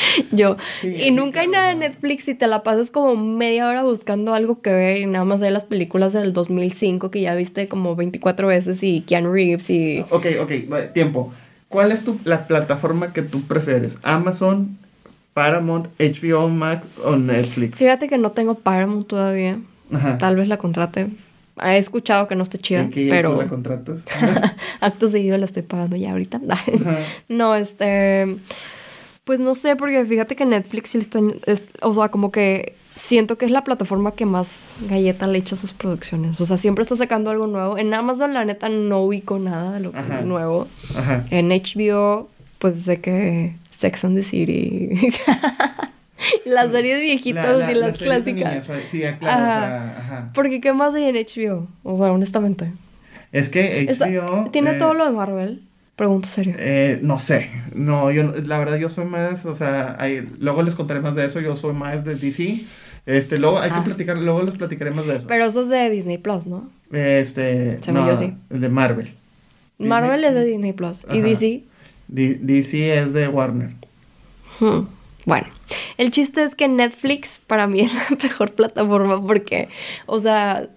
[0.32, 0.58] Yo.
[0.82, 1.86] Sí, y nunca hay nada en no.
[1.86, 5.42] Netflix y te la pasas como media hora buscando algo que ver y nada más
[5.42, 10.04] hay las películas del 2005 que ya viste como 24 veces y Keanu Reeves y...
[10.10, 10.52] Ok, ok,
[10.94, 11.34] tiempo.
[11.68, 13.98] ¿Cuál es tu, la plataforma que tú prefieres?
[14.04, 14.78] ¿Amazon,
[15.34, 17.78] Paramount, HBO Max o Netflix?
[17.78, 19.58] Fíjate que no tengo Paramount todavía.
[19.94, 20.18] Ajá.
[20.18, 21.08] Tal vez la contrate.
[21.64, 24.04] He escuchado que no esté chida, tú pero la contratas.
[24.80, 26.42] acto seguido la estoy pagando ya ahorita.
[27.30, 28.38] No, este...
[29.24, 31.20] Pues no sé, porque fíjate que Netflix sí está...
[31.46, 35.56] es- o sea, como que siento que es la plataforma que más galleta le echa
[35.56, 36.42] a sus producciones.
[36.42, 37.78] O sea, siempre está sacando algo nuevo.
[37.78, 40.22] En Amazon, la neta, no ubico nada de lo Ajá.
[40.22, 40.68] nuevo.
[40.98, 41.24] Ajá.
[41.30, 42.30] En HBO,
[42.60, 44.90] pues sé que Sex and the City.
[46.46, 48.66] las series viejitas La- la- y las clásicas.
[48.90, 50.32] sí, o sea, ajá.
[50.34, 51.68] Porque ¿qué más hay en HBO?
[51.84, 52.72] O sea, honestamente.
[53.32, 54.50] Es que Está- HBO...
[54.52, 55.62] ¿Tiene eh, todo lo de Marvel?
[56.02, 56.56] Pregunta seria.
[56.58, 60.74] Eh, no sé, no, yo, la verdad yo soy más, o sea, hay- luego les
[60.74, 62.56] contaré más de eso, yo soy más de DC,
[63.06, 63.76] este, luego hay Ah.
[63.84, 65.28] que platicar, luego les platicaré más de eso.
[65.28, 66.68] Pero eso es de Disney Plus, ¿no?
[66.92, 68.34] este, Según no, yo sí.
[68.50, 69.14] de Marvel.
[69.78, 71.06] Marvel Disney- es de Disney Plus.
[71.12, 71.20] ¿Y.
[71.22, 71.64] DC?
[72.08, 73.70] D- DC es de Warner.
[74.60, 74.88] Hmm.
[75.28, 75.46] Bueno,
[76.00, 79.70] el chiste es que Netflix para mí es la mejor plataforma porque,
[80.08, 80.68] o sea,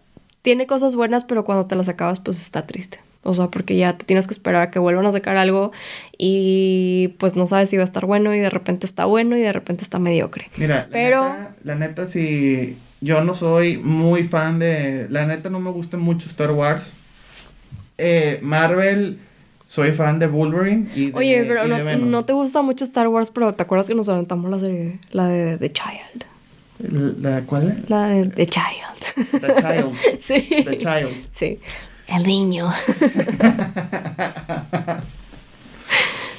[0.43, 2.99] tiene cosas buenas, pero cuando te las acabas, pues está triste.
[3.25, 5.73] O sea, porque ya te tienes que esperar a que vuelvan a sacar algo
[6.19, 9.41] y pues no sabes si va a estar bueno y de repente está bueno y
[9.41, 10.51] de repente está mediocre.
[10.57, 15.49] Mira, la Pero- neta, la neta sí, yo no soy muy fan de, la neta
[15.51, 16.83] no me gusta mucho Star Wars.
[17.97, 19.19] Eh, Marvel,
[19.67, 22.11] soy fan de Wolverine y de, Oye, pero y de no, Venom.
[22.11, 25.29] no te gusta mucho Star Wars, pero ¿te acuerdas que nos aventamos la serie, la
[25.29, 26.25] de The Child?
[27.23, 27.85] ¿La, ¿Cuál?
[27.89, 29.41] La de The Child.
[29.41, 29.95] The Child.
[30.21, 30.65] sí.
[30.65, 31.11] The Child.
[31.33, 31.59] Sí.
[32.09, 32.71] El niño.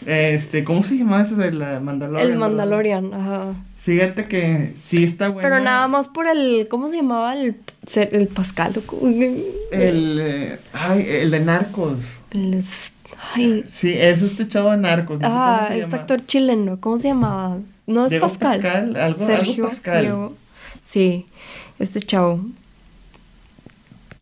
[0.06, 2.22] Este, ¿cómo se llamaba ese de la Mandalorian?
[2.28, 2.48] El verdad?
[2.48, 3.54] Mandalorian, ajá.
[3.82, 5.42] Fíjate que sí está bueno.
[5.42, 7.36] Pero nada más por el, ¿cómo se llamaba?
[7.36, 7.56] El,
[7.96, 8.76] el Pascal.
[9.72, 12.04] El, eh, ay, el de Narcos.
[12.32, 12.64] el-
[13.34, 15.20] ay, Sí, es este chavo de Narcos.
[15.20, 16.02] No sé ah, cómo se este llama.
[16.02, 17.58] actor chileno, ¿cómo se llamaba?
[17.88, 18.62] No es Diego Pascal.
[18.62, 20.02] Pascal, algo- algo Sergio Pascal.
[20.02, 20.34] Diego.
[20.82, 21.26] Sí,
[21.80, 22.42] este chavo.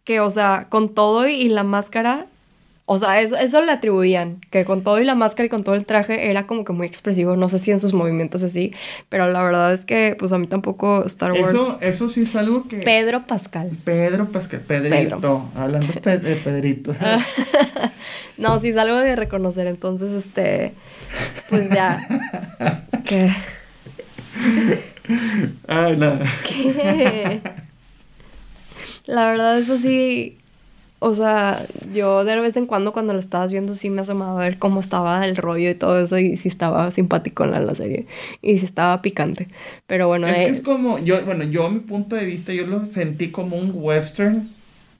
[0.03, 2.25] Que, o sea, con todo y la máscara,
[2.85, 5.75] o sea, eso, eso le atribuían, que con todo y la máscara y con todo
[5.75, 8.73] el traje era como que muy expresivo, no sé si en sus movimientos así,
[9.07, 11.53] pero la verdad es que, pues a mí tampoco Star Wars...
[11.53, 12.79] Eso, eso sí es algo que.
[12.79, 13.71] Pedro Pascal.
[13.85, 15.15] Pedro Pascal, Pedrito.
[15.21, 15.49] Pedro.
[15.55, 16.93] Hablando de Pedrito.
[18.37, 20.73] No, sí es algo de reconocer, entonces, este,
[21.49, 22.05] pues ya,
[23.05, 23.31] que...
[25.67, 26.19] Ay, nada.
[26.47, 27.41] que-
[29.05, 30.37] La verdad, eso sí.
[30.99, 34.45] O sea, yo de vez en cuando cuando lo estabas viendo sí me asomaba a
[34.45, 37.75] ver cómo estaba el rollo y todo eso y si estaba simpático en la, la
[37.75, 38.05] serie
[38.41, 39.49] y si estaba picante.
[39.85, 42.53] Pero bueno, es eh, que es como, yo, bueno, yo a mi punto de vista,
[42.53, 44.47] yo lo sentí como un western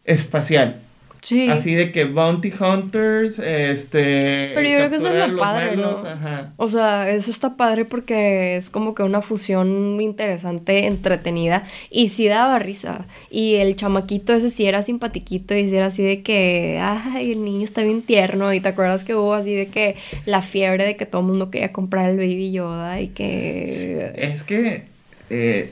[0.03, 0.81] espacial.
[1.23, 1.49] Sí.
[1.49, 4.51] Así de que Bounty Hunters, este...
[4.53, 5.89] Pero yo creo que eso es lo padre, ¿no?
[5.89, 6.53] Ajá.
[6.57, 12.27] O sea, eso está padre porque es como que una fusión interesante, entretenida y sí
[12.27, 13.07] daba risa.
[13.31, 17.43] Y el chamaquito ese sí era simpatiquito y sí era así de que, ay, el
[17.43, 18.53] niño está bien tierno.
[18.53, 21.49] Y te acuerdas que hubo así de que la fiebre de que todo el mundo
[21.49, 24.83] quería comprar el Baby Yoda y que Es que...
[25.29, 25.71] eh,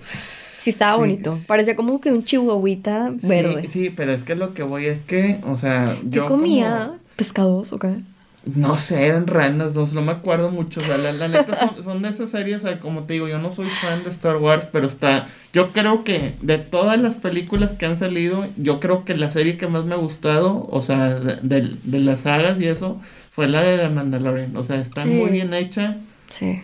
[0.61, 1.37] sí estaba bonito.
[1.47, 3.67] Parecía como que un chihuahuita sí, verde.
[3.67, 6.85] Sí, pero es que lo que voy es que, o sea, ¿Qué yo comía?
[6.87, 7.97] como- ¿Pescados o qué?
[8.55, 10.79] No sé, eran ranas, no, no me acuerdo mucho.
[10.79, 13.27] O sea, la, la neta son, son de esas series, o sea, como te digo,
[13.27, 15.27] yo no soy fan de Star Wars, pero está.
[15.53, 19.57] Yo creo que de todas las películas que han salido, yo creo que la serie
[19.57, 22.99] que más me ha gustado, o sea, de, de- de las sagas y eso,
[23.31, 24.57] fue la de The Mandalorian.
[24.57, 25.09] O sea, está Sí.
[25.09, 25.97] muy bien hecha,
[26.31, 26.63] Sí.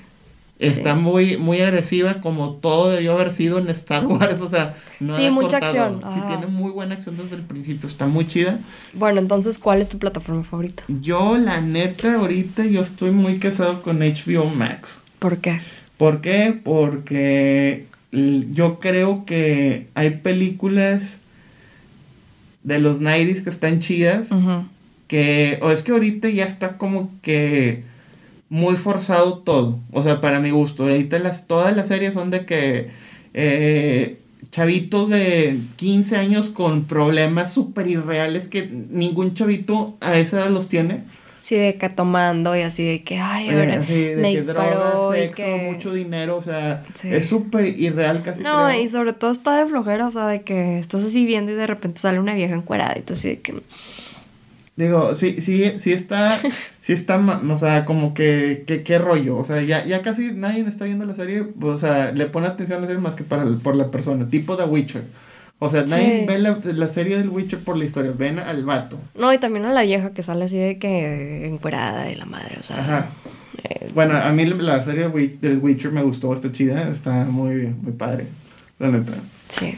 [0.60, 1.00] Está Sí.
[1.00, 4.42] muy, muy agresiva, como todo debió haber sido en Star Wars.
[4.42, 5.84] O sea, no Sí, ha mucha cortado.
[5.96, 6.28] acción, Sí, ajá.
[6.30, 8.60] tiene muy buena acción desde el principio, está muy chida.
[8.94, 10.84] Bueno, entonces, ¿cuál es tu plataforma favorita?
[10.88, 14.98] Yo, la neta, ahorita yo estoy muy casado con HBO Max.
[15.20, 15.62] ¿Por qué?
[15.98, 16.60] ¿Por qué?
[16.64, 21.22] Porque yo creo que hay películas
[22.64, 24.30] de los 90s que están chidas,
[25.08, 27.84] que, o es que ahorita ya está como que
[28.50, 32.46] muy forzado todo, o sea, para mi gusto, ahorita las, todas las series son de
[32.46, 32.90] que
[33.34, 34.20] eh,
[34.52, 40.70] chavitos de 15 años con problemas súper irreales que ningún chavito a esa edad los
[40.70, 41.04] tiene.
[41.40, 44.80] Sí, de que tomando y así de que, ay, ahora así de me que disparó
[44.80, 45.70] drogas, sexo, que...
[45.72, 47.10] mucho dinero, o sea, Sí.
[47.14, 48.42] es súper irreal casi.
[48.42, 48.82] No, creo.
[48.82, 51.68] y sobre todo está de flojera, o sea, de que estás así viendo y de
[51.68, 53.54] repente sale una vieja encuerada y tú así de que...
[54.78, 56.38] Digo, sí, sí, sí está,
[56.82, 60.62] sí está, o sea, como que, que, qué rollo, o sea, ya, ya casi nadie
[60.68, 63.42] está viendo la serie, o sea, le pone atención a la serie más que para
[63.44, 65.04] el- por la persona, tipo The Witcher.
[65.60, 66.26] O sea, nadie Sí.
[66.28, 69.00] ve la, la serie del Witcher por la historia, ven al vato.
[69.16, 72.58] No, y también a la vieja que sale así de que encuerada de la madre,
[72.60, 72.78] o sea...
[72.80, 73.08] Ajá.
[73.64, 75.10] eh, Bueno, a mí la serie
[75.42, 78.28] del Witcher me gustó, está chida, está muy, muy padre,
[78.78, 79.14] la neta.
[79.48, 79.76] sí.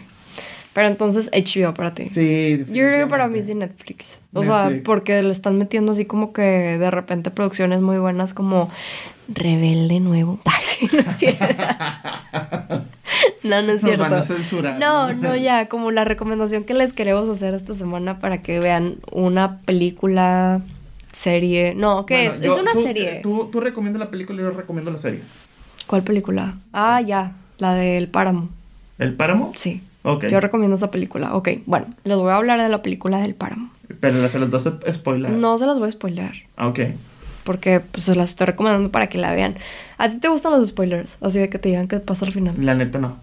[0.73, 2.05] Pero entonces HBO para ti.
[2.05, 3.55] Sí, Yo creo que para mí sí.
[3.55, 4.19] Netflix.
[4.33, 8.69] O sea, porque le están metiendo así como que de repente producciones muy buenas como
[9.27, 10.39] Rebelde Nuevo.
[10.45, 11.45] Ay, sí, no es cierto.
[13.43, 14.03] no, no es Nos cierto.
[14.03, 14.79] van a censurar.
[14.79, 18.97] No, no, ya, como la recomendación que les queremos hacer esta semana para que vean
[19.11, 20.61] una película,
[21.11, 21.73] serie.
[21.75, 22.41] No, ¿qué Bueno, es?
[22.41, 23.19] yo- es una tú- serie.
[23.23, 25.21] Tú, tú recomiendas la película y yo recomiendo la serie.
[25.87, 26.55] ¿Cuál película?
[26.71, 28.49] Ah, ya, la del Páramo.
[28.99, 29.51] ¿El Páramo?
[29.55, 29.81] Sí.
[30.03, 30.25] Ok.
[30.27, 31.35] Yo recomiendo esa película.
[31.35, 33.69] Ok, bueno, les voy a hablar de la película del Páramo.
[33.99, 35.31] Pero se las das a spoiler.
[35.31, 36.33] No se las voy a spoilear.
[36.57, 36.79] Ah, ok.
[37.43, 39.57] Porque pues se las estoy recomendando para que la vean.
[39.97, 41.17] ¿A ti te gustan los spoilers?
[41.21, 42.55] Así de que te digan qué pasa al final.
[42.63, 43.17] La neta no.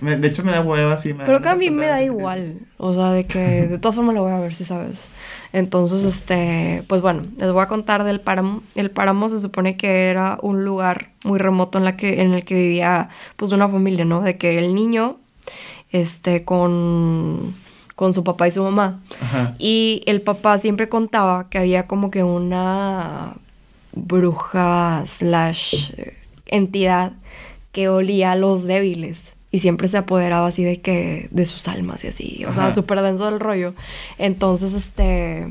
[0.00, 1.12] Me- de hecho me da hueva así.
[1.14, 2.58] Creo que a mí me da igual.
[2.78, 5.08] O sea, de que de todas formas la voy a ver, si sabes.
[5.52, 8.62] Entonces, este, pues bueno, les voy a contar del páramo.
[8.76, 12.44] El páramo se supone que era un lugar muy remoto en la que, en el
[12.44, 14.20] que vivía, pues, una familia, ¿no?
[14.20, 15.18] De que el niño,
[15.94, 17.54] este, con,
[17.94, 19.00] con su papá y su mamá.
[19.20, 19.54] Ajá.
[19.60, 23.34] Y el papá siempre contaba que había como que una
[23.92, 27.12] bruja slash eh, entidad
[27.70, 32.02] que olía a los débiles y siempre se apoderaba así de que de sus almas
[32.02, 33.74] y así, o sea, súper denso del rollo.
[34.18, 35.46] Entonces, este,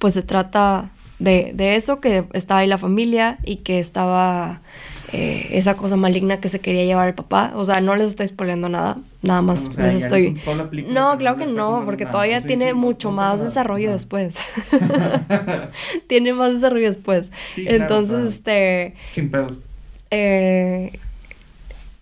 [0.00, 0.90] pues se trata
[1.20, 4.60] de, de eso, que estaba ahí la familia y que estaba
[5.12, 7.52] eh, esa cosa maligna que se quería llevar el papá.
[7.54, 10.32] O sea, no les estoy spoileando nada, nada más O sea, les estoy...
[10.70, 12.12] película, No, claro que no, porque nada.
[12.12, 14.38] todavía Sí, tiene sí, mucho no más desarrollo después.
[16.08, 17.30] tiene más desarrollo después.
[17.54, 18.28] Sí, Entonces, claro.
[18.28, 18.94] este...
[20.10, 20.92] Eh,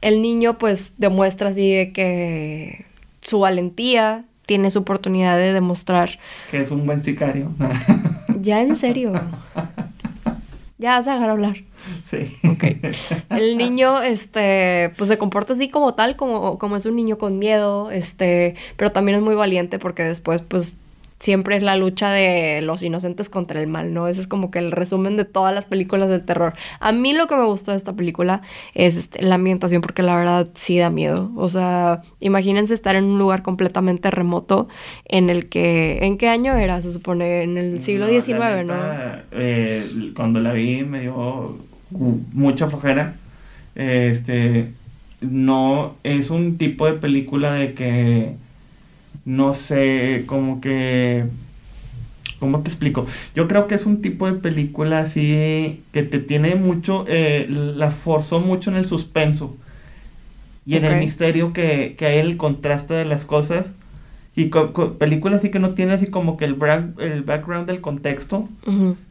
[0.02, 2.84] el niño pues demuestra así de que
[3.22, 6.18] su valentía tiene su oportunidad de demostrar.
[6.50, 7.50] Que es un buen sicario.
[8.40, 9.12] ya en serio.
[10.76, 11.56] Ya vas a dejar hablar.
[12.10, 12.36] Sí.
[12.48, 12.64] Ok.
[13.30, 17.38] El niño, este, pues se comporta así como tal, como, como es un niño con
[17.38, 20.78] miedo, este, pero también es muy valiente porque después, pues,
[21.24, 24.08] siempre es la lucha de los inocentes contra el mal, ¿no?
[24.08, 26.52] Ese es como que el resumen de todas las películas del terror.
[26.80, 28.42] A mí lo que me gustó de esta película
[28.74, 31.32] es este, la ambientación, porque la verdad sí da miedo.
[31.36, 34.68] O sea, imagínense estar en un lugar completamente remoto
[35.06, 35.98] en el que...
[36.02, 36.82] ¿En qué año era?
[36.82, 38.74] Se supone, en el siglo XIX, ¿no?
[39.32, 41.56] Eh, cuando la vi me dio
[41.94, 43.16] mucha flojera.
[43.74, 44.70] Este,
[45.20, 48.36] no es un tipo de película de que
[49.24, 51.24] no sé, como que...
[52.40, 53.06] ¿Cómo te explico?
[53.34, 57.90] Yo creo que es un tipo de película así que te tiene mucho, eh, la
[57.90, 59.56] forzó mucho en el suspenso
[60.66, 63.70] y en el misterio que, que hay el contraste de las cosas.
[64.36, 64.50] Y
[64.98, 66.56] películas así que no tiene así como que el,
[66.98, 68.48] el background del contexto.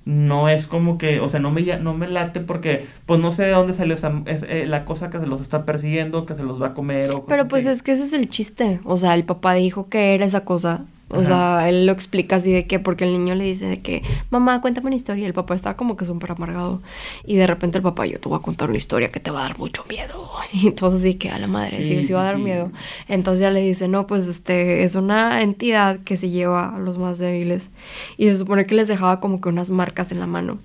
[0.06, 3.44] No es como que, o sea, no me, no me late porque pues no sé
[3.44, 6.62] de dónde salió esa, eh, la cosa que se los está persiguiendo, que se los
[6.62, 8.82] va a comer o Pero pues es que ese es el chiste.
[8.84, 12.52] O sea, el papá dijo que era esa cosa o sea, él lo explica así
[12.52, 15.24] de que, porque el niño le dice de que, mamá, cuéntame una historia.
[15.24, 16.82] Y el papá estaba como que súper amargado.
[17.26, 19.42] Y de repente el papá, yo te voy a contar una historia que te va
[19.42, 20.30] a dar mucho miedo.
[20.54, 22.72] Y entonces así que a la madre, sí, sí, va a dar miedo.
[23.08, 26.98] Entonces ya le dice, no, pues este, es una entidad que se lleva a los
[26.98, 27.72] más débiles.
[28.18, 30.60] Y se supone que les dejaba como que unas marcas en la mano.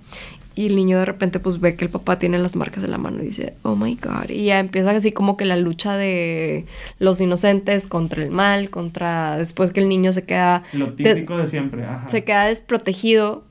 [0.59, 2.97] Y el niño de repente pues ve que el papá tiene las marcas en la
[2.97, 4.27] mano y dice, oh my god.
[4.27, 6.65] Y ya empieza así como que la lucha de
[6.99, 10.63] los inocentes contra el mal, contra después que el niño se queda...
[10.73, 12.09] Lo típico de, siempre, ajá.
[12.09, 13.45] Se queda desprotegido.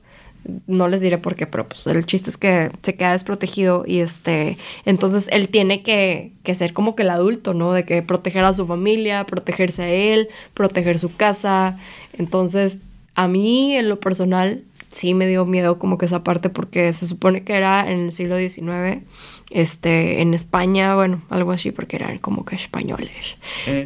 [0.67, 4.01] No les diré por qué, pero pues el chiste es que se queda desprotegido y
[4.01, 7.73] este, entonces él tiene que, que ser como que el adulto, ¿no?
[7.73, 11.79] De que proteger a su familia, protegerse a él, proteger su casa.
[12.19, 12.77] Entonces,
[13.15, 17.07] a mí en lo personal sí me dio miedo como que esa parte porque se
[17.07, 19.03] supone que era en el siglo XIX,
[19.51, 23.37] este, en España, bueno, algo así porque eran como que españoles.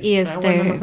[0.02, 0.80] y este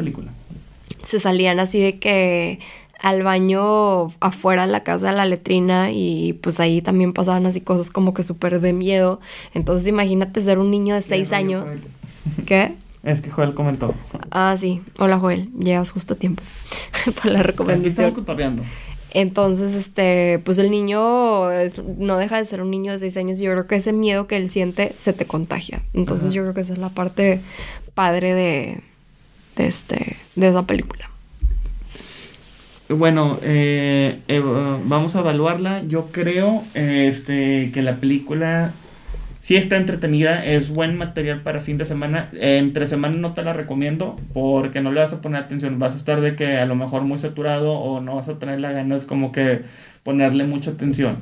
[1.03, 2.59] se salían así de que
[2.99, 7.59] al baño afuera de la casa de la letrina y pues ahí también pasaban así
[7.59, 9.19] cosas como que súper de miedo.
[9.53, 11.71] Entonces imagínate ser un niño de seis años.
[12.45, 12.75] ¿Qué?
[13.03, 13.95] Es que Joel comentó.
[14.29, 14.81] Ah, sí.
[14.99, 16.43] Hola Joel, llegas justo a tiempo
[17.21, 18.13] para la recomendación.
[19.13, 21.49] Entonces, este, pues el niño
[21.97, 24.27] no deja de ser un niño de seis años y yo creo que ese miedo
[24.27, 25.81] que él siente se te contagia.
[25.93, 27.41] Entonces yo creo que esa es la parte
[27.93, 28.77] padre de,
[29.57, 31.09] de, este, de esa película.
[32.87, 34.39] Bueno, eh, eh,
[34.85, 35.81] vamos a evaluarla.
[35.87, 38.73] Yo creo este, que la película
[39.41, 42.29] sí está entretenida, es buen material para fin de semana.
[42.39, 45.97] Entre semana no te la recomiendo porque no le vas a poner atención, vas a
[45.97, 49.03] estar de que a lo mejor muy saturado o no vas a tener las ganas
[49.03, 49.61] como que
[50.03, 51.17] ponerle mucha atención.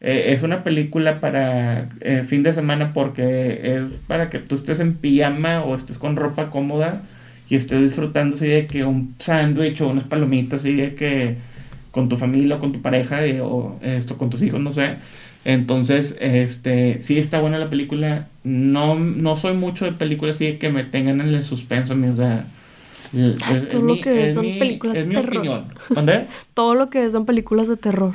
[0.00, 4.78] Eh, es una película para eh, fin de semana porque es para que tú estés
[4.80, 7.02] en pijama o estés con ropa cómoda
[7.48, 11.36] y estés disfrutando así de que un sándwich o unas palomitas así de que
[11.90, 14.96] con tu familia o con tu pareja eh, o esto con tus hijos, no sé
[15.44, 18.28] entonces, este, sí está buena la película.
[18.44, 22.46] No, no soy mucho de películas así que me tengan en el suspenso, o sea,
[23.70, 25.64] todo lo que ves son películas de terror.
[26.54, 28.14] Todo lo que ves son películas de terror.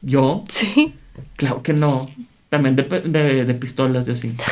[0.00, 0.44] ¿Yo?
[0.48, 0.94] Sí.
[1.36, 2.10] Claro que no.
[2.48, 4.34] También de, de, de pistolas de así.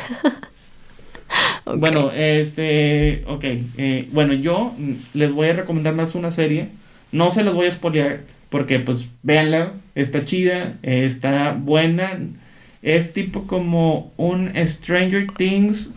[1.77, 3.45] Bueno, este, ok.
[3.45, 4.73] Eh, bueno, yo
[5.15, 6.69] les voy a recomendar más una serie.
[7.13, 12.19] No se los voy a spoilear porque pues véanla, está chida, está buena,
[12.83, 15.95] es tipo como un Stranger Things.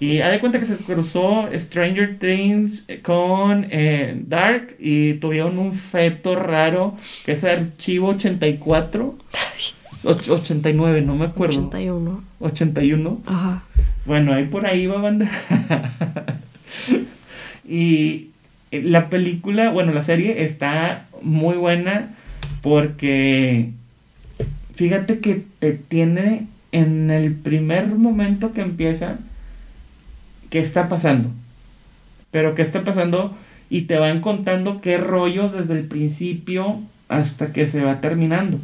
[0.00, 5.74] Y ha de cuenta que se cruzó Stranger Things con eh, Dark y tuvieron un
[5.74, 9.16] feto raro que es Archivo 84.
[10.04, 11.68] 89, no me acuerdo.
[11.68, 12.24] 81.
[12.40, 13.20] 81.
[13.26, 13.62] Ajá.
[14.04, 15.30] Bueno, ahí por ahí va banda.
[17.68, 18.31] y
[18.72, 22.10] la película, bueno, la serie está muy buena
[22.62, 23.70] porque
[24.74, 29.18] fíjate que te tiene en el primer momento que empieza
[30.48, 31.30] qué está pasando.
[32.30, 33.36] Pero qué está pasando
[33.68, 38.58] y te van contando qué rollo desde el principio hasta que se va terminando.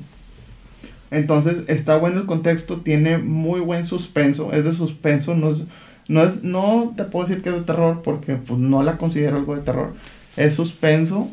[1.10, 5.64] Entonces está bueno el contexto, tiene muy buen suspenso, es de suspenso, no es,
[6.08, 9.36] no es, no te puedo decir que es de terror porque pues no la considero
[9.36, 9.94] algo de terror,
[10.36, 11.28] es suspenso,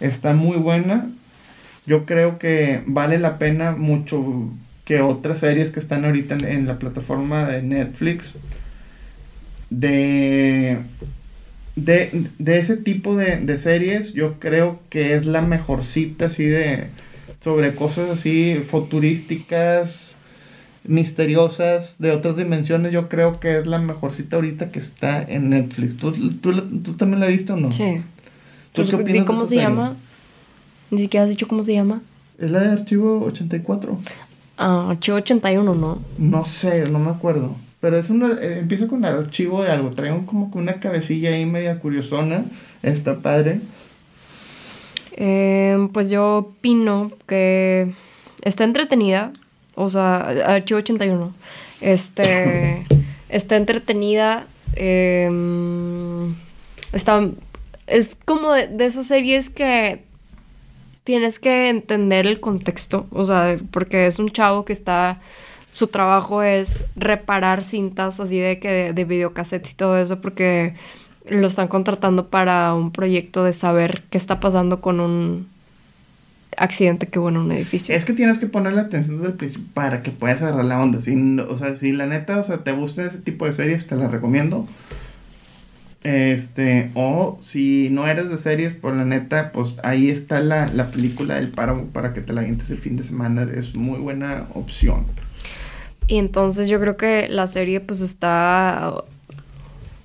[0.00, 1.08] está muy buena.
[1.86, 4.50] Yo creo que vale la pena mucho
[4.84, 8.34] que otras series que están ahorita en, la plataforma de Netflix.
[9.70, 10.78] de,
[11.76, 16.88] de, de ese tipo de, de series, yo creo que es la mejorcita así de
[17.40, 20.15] sobre cosas así futurísticas,
[20.88, 25.96] misteriosas, de otras dimensiones, yo creo que es la mejorcita ahorita que está en Netflix.
[25.96, 27.72] ¿Tú, tú, tú también la viste o no?
[27.72, 27.96] Sí.
[28.72, 29.68] ¿Tú Pues, qué opinas de ¿Cómo esa se serie?
[29.68, 29.96] llama?
[30.90, 32.02] Ni siquiera has dicho cómo se llama.
[32.38, 33.98] Es la de Archivo 84.
[34.58, 35.98] Ah, Archivo 81, ¿no?
[36.18, 37.56] No sé, no me acuerdo.
[37.80, 39.90] Pero es una, eh, empieza con el archivo de algo.
[39.90, 42.44] Trae un- como que una cabecilla ahí media curiosona.
[42.82, 43.60] Está padre.
[45.16, 47.92] Eh, pues yo opino que
[48.42, 49.32] está entretenida.
[49.76, 51.32] O sea, Archivo 81.
[51.80, 52.84] Este.
[53.28, 54.46] está entretenida.
[54.74, 55.30] eh,
[56.92, 57.28] está.
[57.86, 60.02] Es como de, de esas series que
[61.04, 63.06] tienes que entender el contexto.
[63.12, 65.20] O sea, porque es un chavo que está.
[65.72, 70.74] Su trabajo es reparar cintas así de que de, de videocassettes y todo eso, porque
[71.28, 75.48] lo están contratando para un proyecto de saber qué está pasando con un
[76.56, 77.94] accidente que hubo en un edificio.
[77.94, 81.00] Es que tienes que ponerle atención desde el principio para que puedas agarrar la onda.
[81.00, 83.96] Si, o sea, si la neta, o sea, te gusta ese tipo de series, te
[83.96, 84.66] las recomiendo.
[86.04, 90.90] Este, o si no eres de series, pues la neta, pues ahí está la, la
[90.90, 93.46] película del páramo para que te la vientes el fin de semana.
[93.54, 95.04] Es muy buena opción.
[96.06, 98.94] Y entonces yo creo que la serie pues está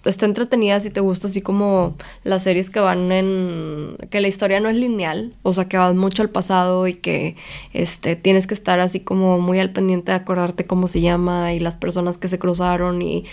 [0.05, 4.59] está entretenida si te gusta así como las series que van en que la historia
[4.59, 7.35] no es lineal, o sea, que van mucho al pasado y que
[7.73, 11.59] este tienes que estar así como muy al pendiente de acordarte cómo se llama y
[11.59, 13.25] las personas que se cruzaron y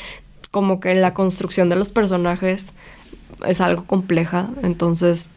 [0.51, 2.73] como que la construcción de los personajes
[3.47, 5.31] es algo compleja, entonces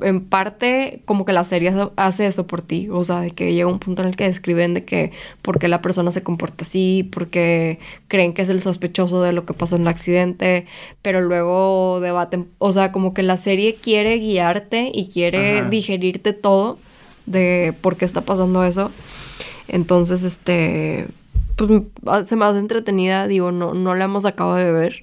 [0.00, 3.66] en parte como que la serie hace- eso por ti, o sea, de que llega
[3.68, 5.10] un punto en el que describen de que
[5.42, 7.78] por qué la persona se comporta así, porque
[8.08, 10.66] creen que es el sospechoso de lo que pasó en el accidente,
[11.02, 15.70] pero luego debaten, o sea, como que la serie quiere guiarte y quiere Ajá.
[15.70, 16.78] digerirte todo
[17.24, 18.90] de por qué está pasando eso.
[19.68, 21.06] Entonces, este,
[21.56, 21.84] pues m-
[22.24, 25.02] se me hace entretenida, digo, no, no la hemos acabado de ver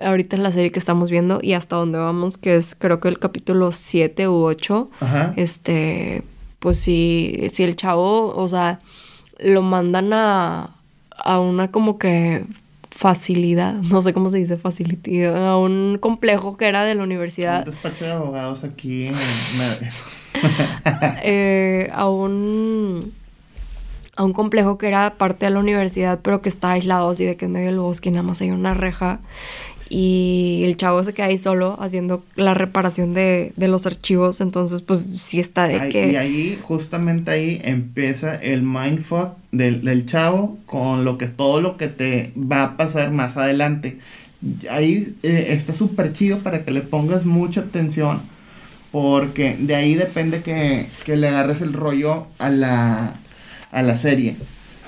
[0.00, 3.08] ahorita en la serie que estamos viendo y hasta donde vamos, que es creo que
[3.08, 5.32] el capítulo 7 u 8, Ajá.
[5.36, 6.22] este,
[6.58, 8.80] pues si, si el chavo, o sea,
[9.38, 10.76] lo mandan a,
[11.10, 12.44] a una como que
[12.90, 17.08] facilidad, no sé cómo se dice facility, a un complejo que era de la Un
[17.08, 19.14] universidad, despacho de abogados aquí en
[21.22, 23.12] eh, a un
[24.16, 27.36] a un complejo que era parte de la universidad, pero que está aislado así de
[27.36, 29.20] que en medio del bosque nada más hay una reja.
[29.88, 34.40] Y el chavo se queda ahí solo haciendo la reparación de, de los archivos.
[34.40, 36.12] Entonces, pues sí está de Ahí- que.
[36.12, 41.76] Y ahí, justamente ahí, empieza el mindfuck del, del chavo con lo que todo lo
[41.76, 43.98] que te va a pasar más adelante.
[44.70, 48.20] Ahí eh, está súper chido para que le pongas mucha atención.
[48.92, 53.14] Porque de ahí depende que, que le agarres el rollo a la,
[53.70, 54.36] a la serie.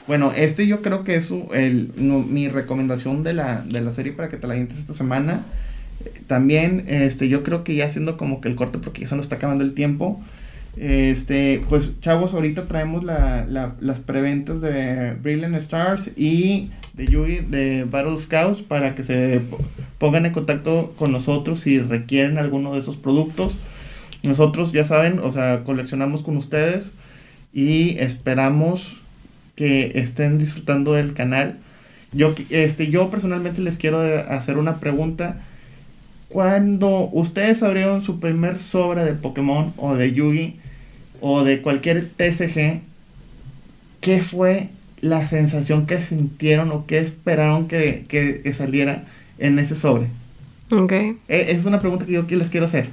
[0.09, 4.13] Bueno, este yo creo que es el, no, mi recomendación de la, de la serie
[4.13, 5.43] para que te la vientes esta semana.
[6.05, 9.15] Eh, También, este, yo creo que ya haciendo como que el corte porque ya se
[9.17, 10.21] nos está acabando el tiempo.
[10.79, 17.41] Este, pues chavos, ahorita traemos la, la- las preventas de Brilliant Stars y de Yui
[17.49, 19.59] de Battle Scouts para que se po-
[19.99, 23.57] pongan en contacto con nosotros si requieren alguno de esos productos.
[24.23, 26.93] Nosotros, ya saben, o sea, coleccionamos con ustedes
[27.53, 29.01] y esperamos
[29.59, 31.59] que estén disfrutando del canal.
[32.13, 35.43] Yo, este, yo personalmente les quiero eh, hacer una pregunta.
[36.29, 40.61] Cuando ustedes abrieron su primer sobre de Pokémon o de Yugi
[41.21, 42.83] o de cualquier TCG,
[44.01, 49.05] ¿qué fue la sensación que sintieron o qué esperaron que, que- que saliera
[49.39, 50.09] en ese sobre?
[50.71, 50.93] Ok.
[50.93, 52.91] Eh, es una pregunta que yo les quiero hacer.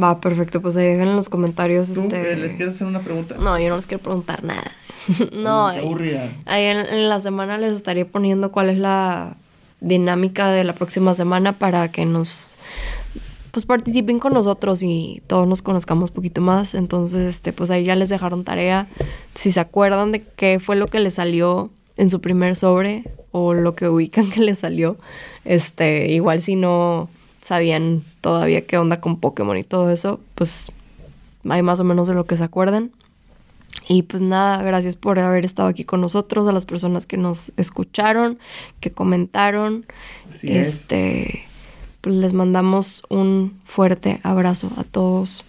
[0.00, 0.60] Va, perfecto.
[0.60, 1.92] Pues ahí dejen en los comentarios.
[1.92, 2.32] ¿Tú este...
[2.32, 3.36] eh, les quieres hacer una pregunta?
[3.38, 4.72] No, yo no les quiero preguntar nada.
[5.32, 6.32] no, qué aburrida.
[6.46, 9.36] Ahí en, en la semana les estaré poniendo cuál es la
[9.80, 12.56] dinámica de la próxima semana para que nos
[13.54, 16.74] pues participen con nosotros y todos nos conozcamos un poquito más.
[16.74, 18.88] Entonces, este, pues ahí ya les dejaron tarea.
[19.36, 23.54] Si se acuerdan de qué fue lo que les salió en su primer sobre o
[23.54, 24.96] lo que ubican que les salió,
[25.44, 27.08] este, igual si no
[27.44, 30.72] sabían todavía qué onda con Pokémon y todo eso, pues
[31.46, 32.90] hay más o menos de lo que se acuerdan.
[33.86, 37.52] Y pues nada, gracias por haber estado aquí con nosotros, a las personas que nos
[37.58, 38.38] escucharon,
[38.80, 39.84] que comentaron.
[40.32, 40.68] Así es.
[40.68, 41.44] este,
[42.00, 45.44] pues les mandamos un fuerte abrazo a todos.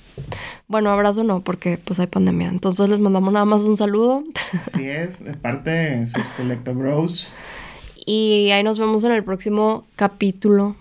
[0.67, 2.49] Bueno, abrazo no, porque pues hay pandemia.
[2.49, 4.21] Entonces les mandamos nada más un saludo.
[4.73, 7.33] Así es, de parte de sus Collector Bros.
[8.05, 10.75] Y ahí nos vemos en el próximo capítulo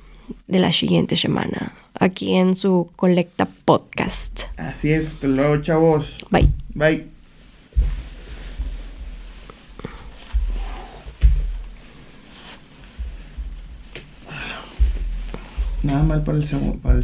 [0.46, 4.44] de la siguiente semana, aquí en su Colecta Podcast.
[4.56, 6.18] Así es, hasta luego, chavos.
[6.30, 6.48] Bye.
[6.74, 7.06] Bye.
[15.82, 16.78] Nada mal para el segundo.
[16.78, 17.03] Para el